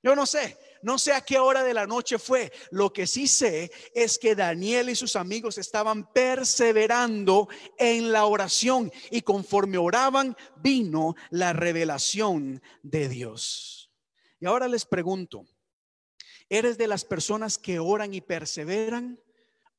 [0.02, 2.50] Yo no sé, no sé a qué hora de la noche fue.
[2.72, 7.48] Lo que sí sé es que Daniel y sus amigos estaban perseverando
[7.78, 13.92] en la oración y conforme oraban vino la revelación de Dios.
[14.40, 15.46] Y ahora les pregunto,
[16.48, 19.20] ¿eres de las personas que oran y perseveran?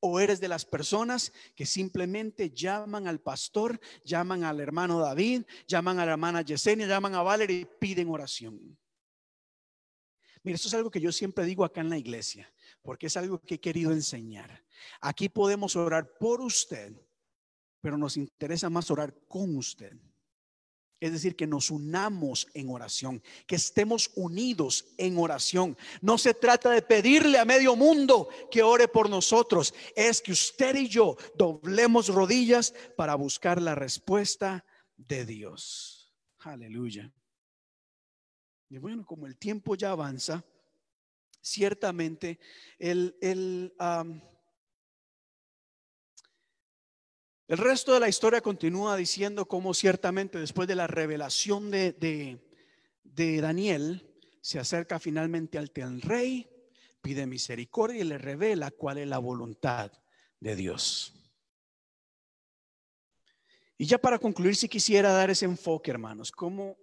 [0.01, 5.99] ¿O eres de las personas que simplemente llaman al pastor, llaman al hermano David, llaman
[5.99, 8.77] a la hermana Yesenia, llaman a Valerie y piden oración?
[10.43, 12.51] Mire, esto es algo que yo siempre digo acá en la iglesia,
[12.81, 14.63] porque es algo que he querido enseñar.
[15.01, 16.93] Aquí podemos orar por usted,
[17.81, 19.97] pero nos interesa más orar con usted.
[20.99, 25.77] Es decir, que nos unamos en oración, que estemos unidos en oración.
[26.01, 30.76] No se trata de pedirle a medio mundo que ore por nosotros, es que usted
[30.76, 34.65] y yo doblemos rodillas para buscar la respuesta
[34.97, 36.13] de Dios.
[36.39, 37.13] Aleluya.
[38.69, 40.43] Y bueno, como el tiempo ya avanza,
[41.41, 42.39] ciertamente
[42.77, 43.73] el, el,
[47.49, 52.39] el resto de la historia continúa diciendo cómo ciertamente después de la revelación de,
[53.03, 54.07] de, Daniel,
[54.39, 55.71] se acerca finalmente al
[56.01, 56.47] rey,
[57.01, 59.91] pide misericordia y le revela cuál es la voluntad
[60.39, 61.15] de Dios.
[63.80, 66.77] Y ya para concluir, si quisiera dar ese enfoque, hermanos, cómo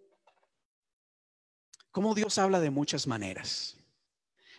[1.92, 3.76] como Dios habla de muchas maneras.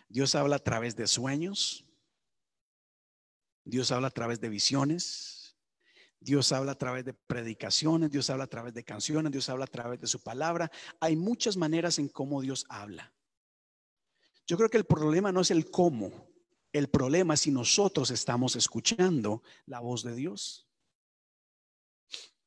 [0.08, 1.84] Dios habla a través de sueños.
[3.62, 5.37] Dios habla a través de visiones.
[6.20, 8.10] Dios habla a través de predicaciones.
[8.10, 9.32] Dios habla a través de canciones.
[9.32, 10.70] Dios habla a través de su palabra.
[11.00, 13.12] Hay muchas maneras en cómo Dios habla.
[14.46, 16.28] Yo creo que el problema no es el cómo.
[16.72, 20.66] El problema es si nosotros estamos escuchando la voz de Dios.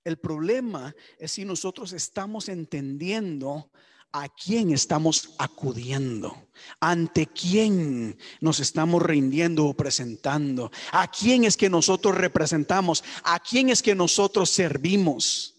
[0.03, 3.72] El problema es si nosotros estamos entendiendo
[4.13, 11.69] a quién estamos acudiendo, ante quién nos estamos rindiendo o presentando, a quién es que
[11.69, 15.55] nosotros representamos, a quién es que nosotros servimos.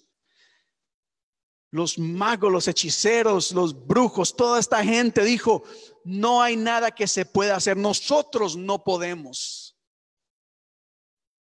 [1.70, 5.62] Los magos, los hechiceros, los brujos, toda esta gente dijo,
[6.04, 9.74] no hay nada que se pueda hacer, nosotros no podemos.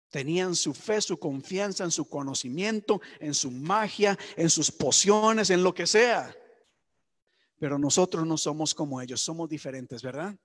[0.09, 5.61] Tenían su fe, su confianza en su conocimiento, en su magia, en sus pociones, en
[5.61, 6.35] lo que sea.
[7.59, 10.35] Pero nosotros no somos como ellos, somos diferentes, ¿verdad?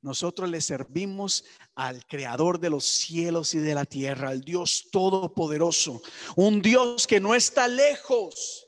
[0.00, 1.44] Nosotros le servimos
[1.74, 6.02] al creador de los cielos y de la tierra, al Dios todopoderoso,
[6.36, 8.66] un Dios que no está lejos,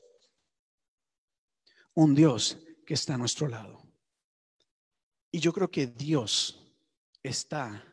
[1.93, 3.81] un Dios que está a nuestro lado.
[5.31, 6.61] Y yo creo que Dios
[7.23, 7.85] está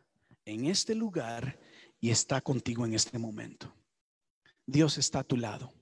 [0.45, 1.61] en este lugar
[2.01, 3.73] y está contigo en este momento.
[4.67, 5.73] Dios está a tu lado.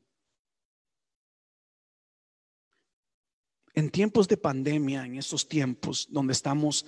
[3.77, 6.87] En tiempos de pandemia, en estos tiempos donde estamos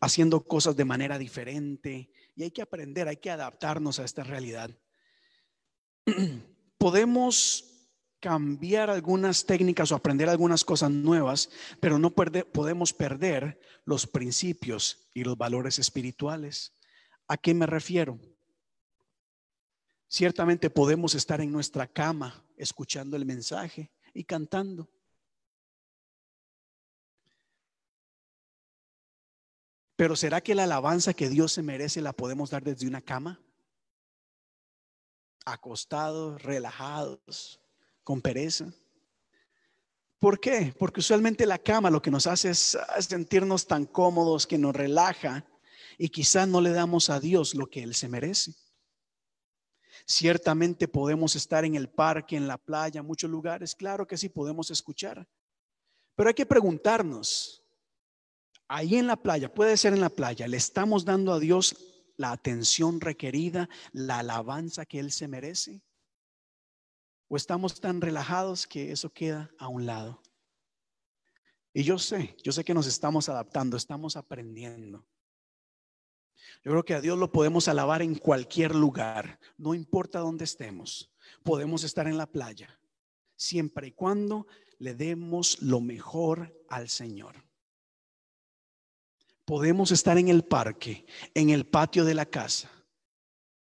[0.00, 4.76] haciendo cosas de manera diferente y hay que aprender, hay que adaptarnos a esta realidad,
[6.78, 7.64] podemos
[8.18, 15.22] cambiar algunas técnicas o aprender algunas cosas nuevas, pero no podemos perder los principios y
[15.22, 16.74] los valores espirituales.
[17.28, 18.18] ¿A qué me refiero?
[20.08, 24.90] Ciertamente podemos estar en nuestra cama escuchando el mensaje y cantando.
[29.98, 33.42] Pero ¿será que la alabanza que Dios se merece la podemos dar desde una cama?
[35.44, 37.60] Acostados, relajados,
[38.04, 38.72] con pereza.
[40.20, 40.72] ¿Por qué?
[40.78, 45.44] Porque usualmente la cama lo que nos hace es sentirnos tan cómodos que nos relaja
[45.98, 48.54] y quizás no le damos a Dios lo que Él se merece.
[50.06, 54.28] Ciertamente podemos estar en el parque, en la playa, en muchos lugares, claro que sí
[54.28, 55.26] podemos escuchar,
[56.14, 57.64] pero hay que preguntarnos,
[58.68, 61.76] ahí en la playa, puede ser en la playa, ¿le estamos dando a Dios
[62.16, 65.82] la atención requerida, la alabanza que Él se merece?
[67.28, 70.22] ¿O estamos tan relajados que eso queda a un lado?
[71.72, 75.06] Y yo sé, yo sé que nos estamos adaptando, estamos aprendiendo.
[76.64, 81.12] Yo creo que a Dios lo podemos alabar en cualquier lugar, no importa dónde estemos.
[81.44, 82.80] Podemos estar en la playa,
[83.36, 84.46] siempre y cuando
[84.78, 87.47] le demos lo mejor al Señor.
[89.48, 92.70] Podemos estar en el parque, en el patio de la casa.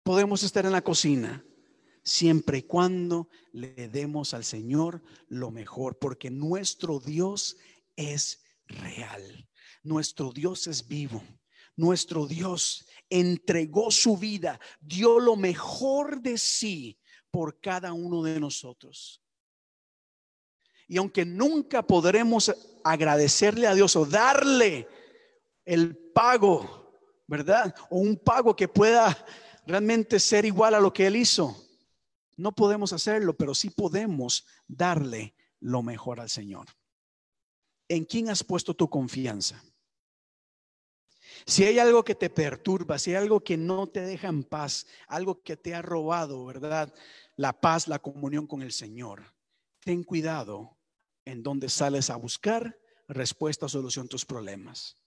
[0.01, 1.45] Podemos estar en la cocina,
[2.01, 7.55] siempre y cuando le demos al Señor lo mejor, porque nuestro Dios
[7.95, 9.47] es real,
[9.83, 11.21] nuestro Dios es vivo,
[11.75, 19.21] nuestro Dios entregó su vida, dio lo mejor de sí por cada uno de nosotros.
[20.87, 24.87] Y aunque nunca podremos agradecerle a Dios o darle
[25.69, 27.75] el pago, ¿verdad?
[27.91, 29.15] O un pago que pueda
[29.67, 31.55] realmente ser igual a lo que Él hizo,
[32.37, 36.65] no podemos hacerlo, pero sí podemos darle lo mejor al Señor.
[37.87, 39.63] ¿En quién has puesto tu confianza?
[41.45, 44.87] Si hay algo que te perturba, si hay algo que no te deja en paz,
[45.07, 46.91] algo que te ha robado, ¿verdad?
[47.35, 49.35] La paz, la comunión con el Señor.
[49.81, 50.79] Ten cuidado
[51.25, 54.98] en donde sales a buscar respuesta o solución a tus problemas.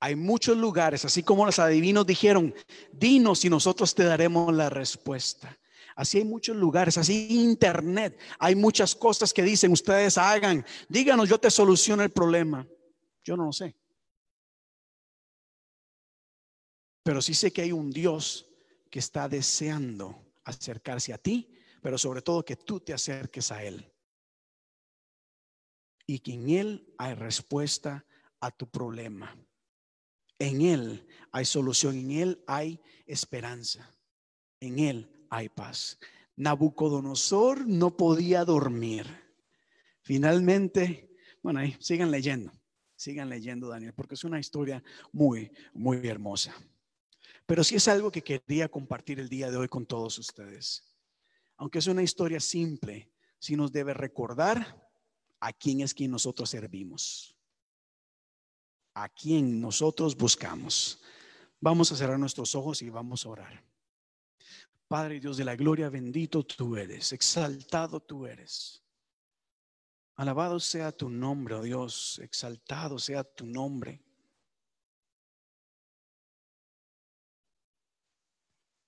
[0.00, 2.54] Hay muchos lugares, así como los adivinos dijeron,
[2.90, 5.58] dinos y nosotros te daremos la respuesta.
[5.94, 11.38] Así hay muchos lugares, así internet, hay muchas cosas que dicen ustedes hagan, díganos, yo
[11.38, 12.66] te soluciono el problema.
[13.22, 13.76] Yo no lo sé.
[17.02, 18.48] Pero sí sé que hay un Dios
[18.90, 23.92] que está deseando acercarse a ti, pero sobre todo que tú te acerques a Él.
[26.06, 28.06] Y que en Él hay respuesta
[28.40, 29.36] a tu problema.
[30.40, 33.94] En Él hay solución, en Él hay esperanza,
[34.58, 35.98] en Él hay paz.
[36.34, 39.06] Nabucodonosor no podía dormir.
[40.00, 42.50] Finalmente, bueno, ahí sigan leyendo,
[42.96, 46.54] sigan leyendo Daniel, porque es una historia muy, muy hermosa.
[47.44, 50.96] Pero sí es algo que quería compartir el día de hoy con todos ustedes.
[51.58, 54.90] Aunque es una historia simple, sí nos debe recordar
[55.38, 57.36] a quién es quien nosotros servimos,
[58.94, 61.00] a quién nosotros buscamos.
[61.60, 63.64] Vamos a cerrar nuestros ojos y vamos a orar.
[64.88, 68.82] Padre Dios de la gloria, bendito tú eres, exaltado tú eres.
[70.16, 74.02] Alabado sea tu nombre, oh Dios, exaltado sea tu nombre.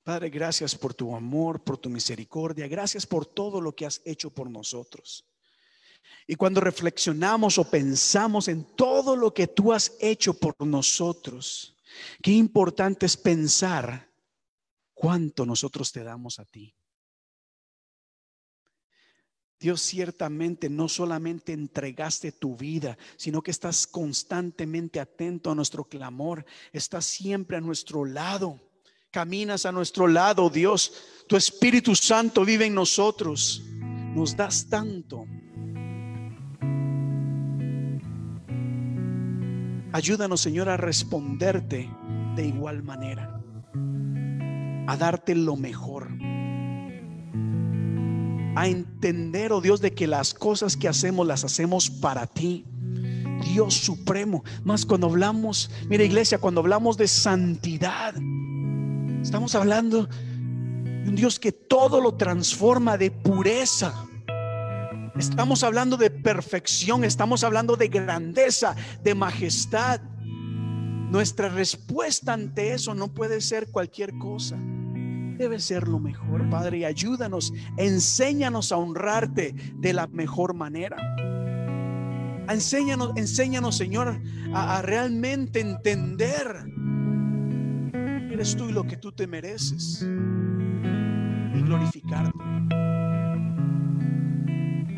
[0.03, 4.31] Padre, gracias por tu amor, por tu misericordia, gracias por todo lo que has hecho
[4.31, 5.32] por nosotros.
[6.27, 11.77] Y cuando reflexionamos o pensamos en todo lo que tú has hecho por nosotros,
[12.23, 14.11] qué importante es pensar
[14.95, 16.75] cuánto nosotros te damos a ti.
[19.59, 26.45] Dios ciertamente no solamente entregaste tu vida, sino que estás constantemente atento a nuestro clamor,
[26.73, 28.61] estás siempre a nuestro lado
[29.13, 30.93] caminas a nuestro lado, Dios.
[31.29, 33.63] Tu Espíritu Santo vive en nosotros.
[33.71, 35.27] Nos das tanto.
[39.93, 41.91] Ayúdanos, Señor, a responderte
[42.37, 43.41] de igual manera,
[44.87, 46.09] a darte lo mejor,
[48.55, 52.65] a entender, oh Dios, de que las cosas que hacemos las hacemos para ti.
[53.53, 54.45] Dios supremo.
[54.63, 58.15] Más cuando hablamos, mira iglesia, cuando hablamos de santidad,
[59.23, 63.95] Estamos hablando de un Dios que todo lo transforma de pureza.
[65.17, 70.01] Estamos hablando de perfección, estamos hablando de grandeza, de majestad.
[71.11, 74.57] Nuestra respuesta ante eso no puede ser cualquier cosa.
[75.37, 80.97] Debe ser lo mejor, Padre, y ayúdanos, enséñanos a honrarte de la mejor manera.
[82.49, 84.19] Enséñanos, enséñanos, Señor,
[84.55, 86.65] a, realmente entender
[88.31, 90.07] eres tú y lo que tú te mereces.
[91.55, 92.82] Y glorificarte.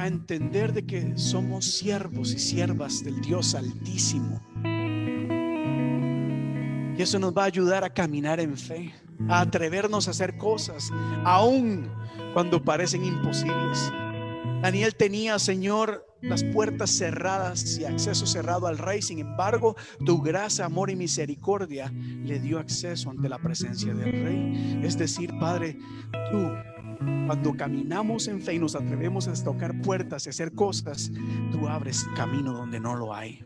[0.05, 4.39] A entender de que somos siervos y siervas del Dios Altísimo.
[6.95, 8.93] Y eso nos va a ayudar a caminar en fe,
[9.31, 10.91] a atrevernos a hacer cosas,
[11.25, 11.91] aun
[12.35, 13.91] cuando parecen imposibles.
[14.61, 19.01] Daniel tenía, Señor, las puertas cerradas y acceso cerrado al rey.
[19.01, 19.75] Sin embargo,
[20.05, 24.81] tu gracia, amor y misericordia le dio acceso ante la presencia del rey.
[24.83, 25.79] Es decir, Padre,
[26.31, 26.51] tú,
[27.27, 31.11] cuando caminamos en fe y nos atrevemos a tocar puertas y hacer cosas,
[31.53, 33.45] tú abres camino donde no lo hay.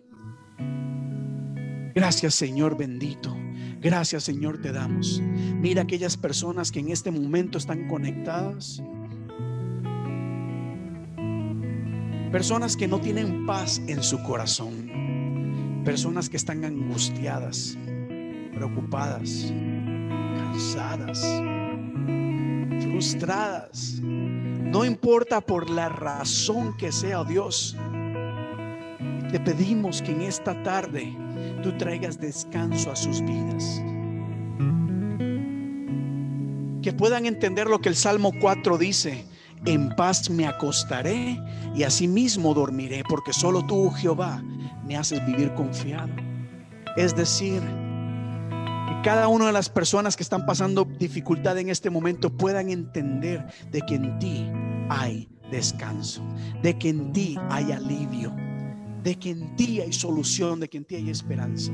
[1.94, 3.36] Gracias, Señor bendito.
[3.80, 5.20] Gracias, Señor, te damos.
[5.20, 8.82] Mira aquellas personas que en este momento están conectadas
[12.32, 15.82] Personas que no tienen paz en su corazón.
[15.82, 17.78] Personas que están angustiadas,
[18.54, 19.50] preocupadas,
[20.36, 21.22] cansadas,
[22.98, 24.00] frustradas.
[24.02, 27.76] No importa por la razón que sea, oh Dios.
[29.30, 31.16] Te pedimos que en esta tarde
[31.62, 33.80] tú traigas descanso a sus vidas.
[36.82, 39.24] Que puedan entender lo que el Salmo 4 dice
[39.64, 41.38] en paz me acostaré
[41.76, 44.42] y asimismo dormiré, porque solo tú, Jehová,
[44.84, 46.10] me haces vivir confiado.
[46.96, 47.62] Es decir,
[49.08, 53.80] cada una de las personas que están pasando dificultad en este momento puedan entender de
[53.80, 54.46] que en ti
[54.90, 56.22] hay descanso,
[56.62, 58.36] de que en ti hay alivio,
[59.02, 61.72] de que en ti hay solución, de que en ti hay esperanza.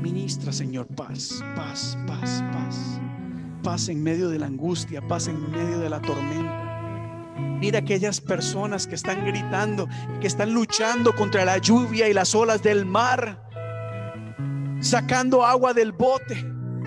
[0.00, 3.00] Ministra, Señor, paz, paz, paz, paz
[3.64, 6.60] paz en medio de la angustia, paz en medio de la tormenta.
[7.58, 9.88] Mira aquellas personas que están gritando,
[10.20, 13.49] que están luchando contra la lluvia y las olas del mar,
[14.80, 16.44] sacando agua del bote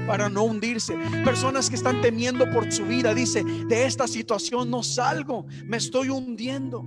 [0.07, 0.95] para no hundirse.
[1.23, 3.13] Personas que están temiendo por su vida.
[3.13, 6.85] Dice, de esta situación no salgo, me estoy hundiendo.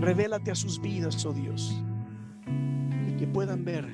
[0.00, 1.82] Revélate a sus vidas, oh Dios,
[3.18, 3.86] que puedan ver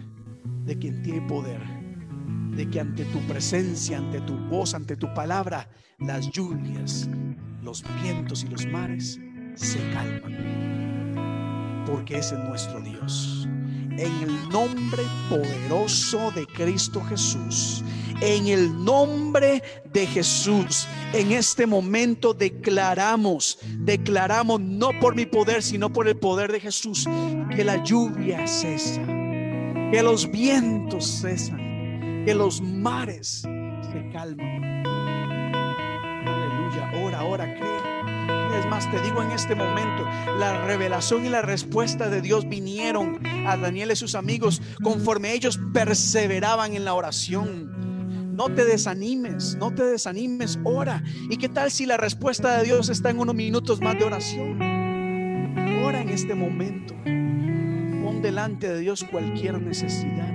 [0.64, 1.82] de quien tiene poder
[2.56, 5.68] de que ante tu presencia, ante tu voz, ante tu palabra,
[5.98, 7.08] las lluvias,
[7.62, 9.18] los vientos y los mares
[9.54, 11.84] se calman.
[11.86, 13.48] Porque ese es nuestro Dios.
[13.98, 17.84] En el nombre poderoso de Cristo Jesús,
[18.20, 19.62] en el nombre
[19.92, 26.52] de Jesús, en este momento declaramos, declaramos no por mi poder, sino por el poder
[26.52, 27.06] de Jesús,
[27.54, 29.04] que la lluvia cesa,
[29.92, 31.72] que los vientos cesan.
[32.24, 34.84] Que los mares se calman.
[36.24, 37.71] Aleluya, ora, ora, cree.
[38.72, 40.08] Te digo en este momento,
[40.38, 45.60] la revelación y la respuesta de Dios vinieron a Daniel y sus amigos conforme ellos
[45.74, 48.34] perseveraban en la oración.
[48.34, 51.04] No te desanimes, no te desanimes, ora.
[51.28, 54.62] ¿Y qué tal si la respuesta de Dios está en unos minutos más de oración?
[55.84, 56.94] Ora en este momento.
[57.04, 60.32] Pon delante de Dios cualquier necesidad.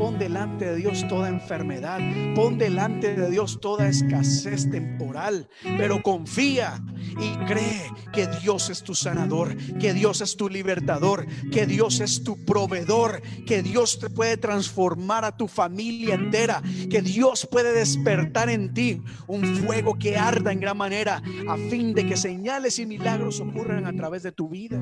[0.00, 2.00] Pon delante de Dios toda enfermedad.
[2.34, 5.46] Pon delante de Dios toda escasez temporal.
[5.62, 6.82] Pero confía
[7.20, 12.24] y cree que Dios es tu sanador, que Dios es tu libertador, que Dios es
[12.24, 18.48] tu proveedor, que Dios te puede transformar a tu familia entera, que Dios puede despertar
[18.48, 22.86] en ti un fuego que arda en gran manera a fin de que señales y
[22.86, 24.80] milagros ocurran a través de tu vida.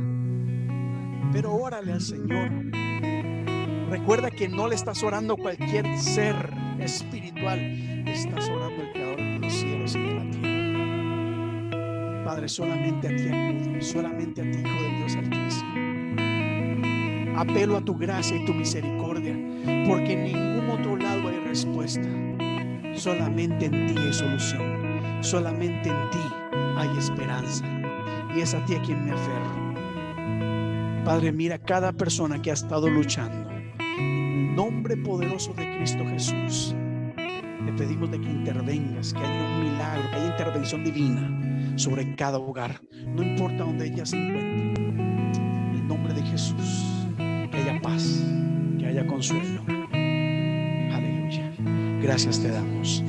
[1.33, 2.88] Pero órale al Señor
[3.91, 6.37] Recuerda que no le estás orando a cualquier ser
[6.79, 7.59] espiritual,
[8.07, 12.25] estás orando al creador de los cielos y de la tierra.
[12.27, 15.71] Padre, solamente a ti acudo, solamente a ti, Hijo de Dios Altísimo.
[17.39, 19.35] Apelo a tu gracia y tu misericordia,
[19.89, 22.07] porque en ningún otro lado hay respuesta.
[22.95, 26.19] Solamente en ti hay solución, solamente en ti
[26.77, 27.65] hay esperanza.
[28.37, 29.75] Y es a ti a quien me aferro.
[31.07, 33.58] Padre, mira cada persona que ha estado luchando
[34.79, 36.73] nombre poderoso de Cristo Jesús,
[37.17, 42.39] te pedimos de que intervengas, que haya un milagro, que haya intervención divina sobre cada
[42.39, 44.85] hogar, no importa donde ella se encuentre.
[44.85, 46.85] En el nombre de Jesús,
[47.17, 48.25] que haya paz,
[48.79, 49.65] que haya consuelo.
[50.95, 51.53] Aleluya.
[52.01, 53.03] Gracias te damos.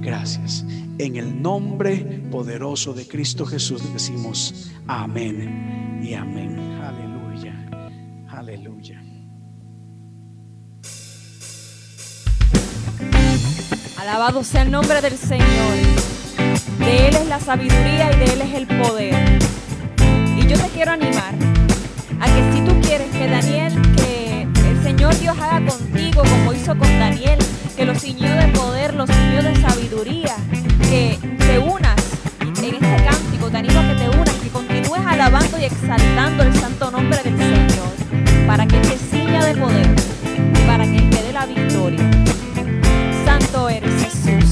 [0.00, 0.66] Gracias.
[0.98, 6.77] En el nombre poderoso de Cristo Jesús decimos amén y amén.
[13.98, 15.74] Alabado sea el nombre del Señor.
[16.78, 19.38] De Él es la sabiduría y de Él es el poder.
[20.36, 21.34] Y yo te quiero animar
[22.20, 26.78] a que si tú quieres que Daniel, que el Señor Dios haga contigo como hizo
[26.78, 27.40] con Daniel,
[27.76, 30.36] que lo ciñó de poder, lo ciñó de sabiduría,
[30.88, 31.96] que te unas
[32.40, 36.54] en este cántico, te animo a que te unas, que continúes alabando y exaltando el
[36.54, 39.86] santo nombre del Señor, para que te ciña de poder
[40.54, 42.17] y para que te dé la victoria
[43.28, 44.50] santo eres Jesús.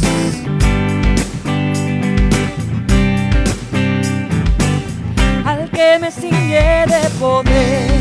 [5.47, 8.01] Al que me sigue de poder,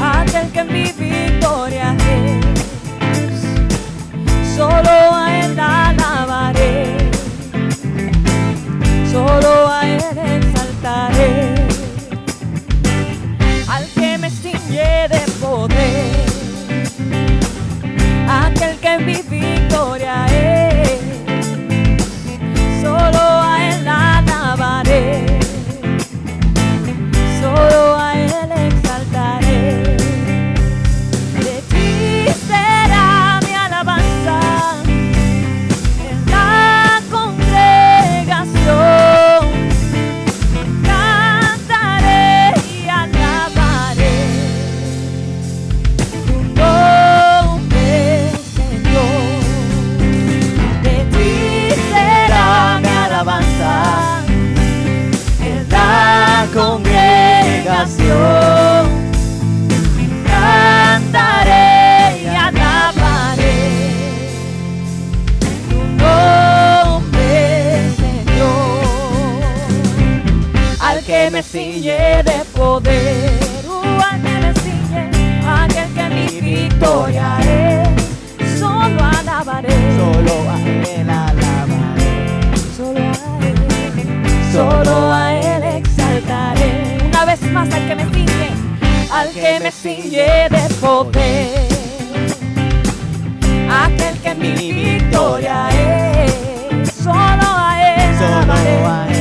[0.00, 3.36] aquel que en mi victoria es,
[4.56, 5.01] solo
[18.98, 20.26] mi victoria
[87.64, 88.50] más al que me ciñe,
[89.12, 91.68] al que me ciñe de poder,
[93.70, 98.52] aquel que mi victoria es, solo a él Solo
[98.88, 99.11] a él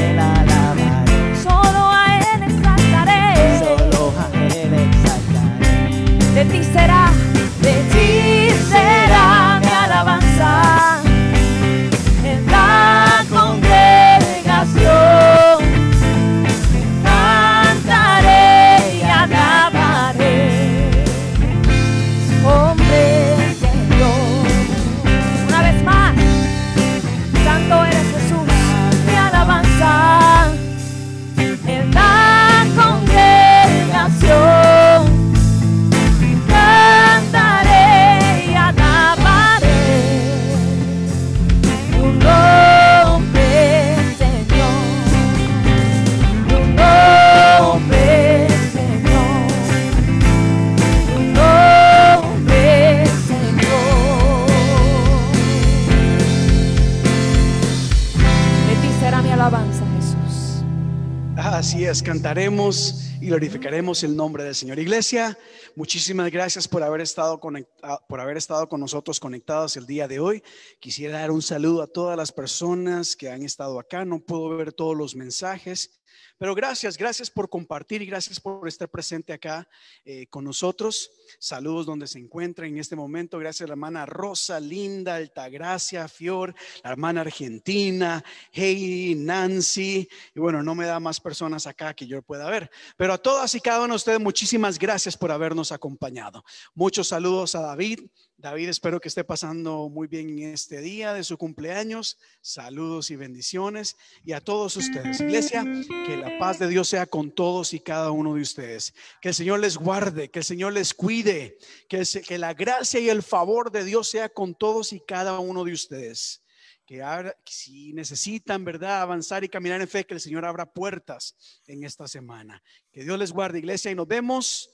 [63.32, 64.78] glorificaremos el nombre del Señor.
[64.78, 65.38] Iglesia,
[65.78, 70.44] muchísimas gracias por haber estado por haber estado con nosotros conectados el día de hoy.
[70.82, 74.04] Quisiera dar un saludo a todas las personas que han estado acá.
[74.04, 76.01] No puedo ver todos los mensajes,
[76.38, 79.68] pero gracias, gracias por compartir y gracias por estar presente acá
[80.04, 81.12] eh, con nosotros.
[81.40, 83.38] Saludos donde se encuentra en este momento.
[83.38, 90.08] Gracias a la hermana Rosa, Linda, Altagracia, Fior, la hermana Argentina, Heidi, Nancy.
[90.34, 92.70] Y bueno, no me da más personas acá que yo pueda ver.
[92.98, 96.44] Pero a todas y cada uno de ustedes, muchísimas gracias por habernos acompañado.
[96.74, 98.02] Muchos saludos a David.
[98.42, 102.18] David, espero que esté pasando muy bien en este día de su cumpleaños.
[102.42, 103.98] Saludos y bendiciones.
[104.26, 105.64] Y a todos ustedes, iglesia,
[106.08, 108.96] que la paz de Dios sea con todos y cada uno de ustedes.
[109.22, 112.04] Que el Señor les guarde, que el Señor les cuide, que,
[112.40, 116.42] la gracia y el favor de Dios sea con todos y cada uno de ustedes.
[116.84, 121.62] Que abra- si necesitan, ¿verdad?, avanzar y caminar en fe, que el Señor abra puertas
[121.68, 122.64] en esta semana.
[122.92, 124.72] Que Dios les guarde, iglesia, y nos vemos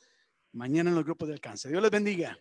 [0.54, 1.68] mañana en los grupos de alcance.
[1.68, 2.40] Dios les bendiga.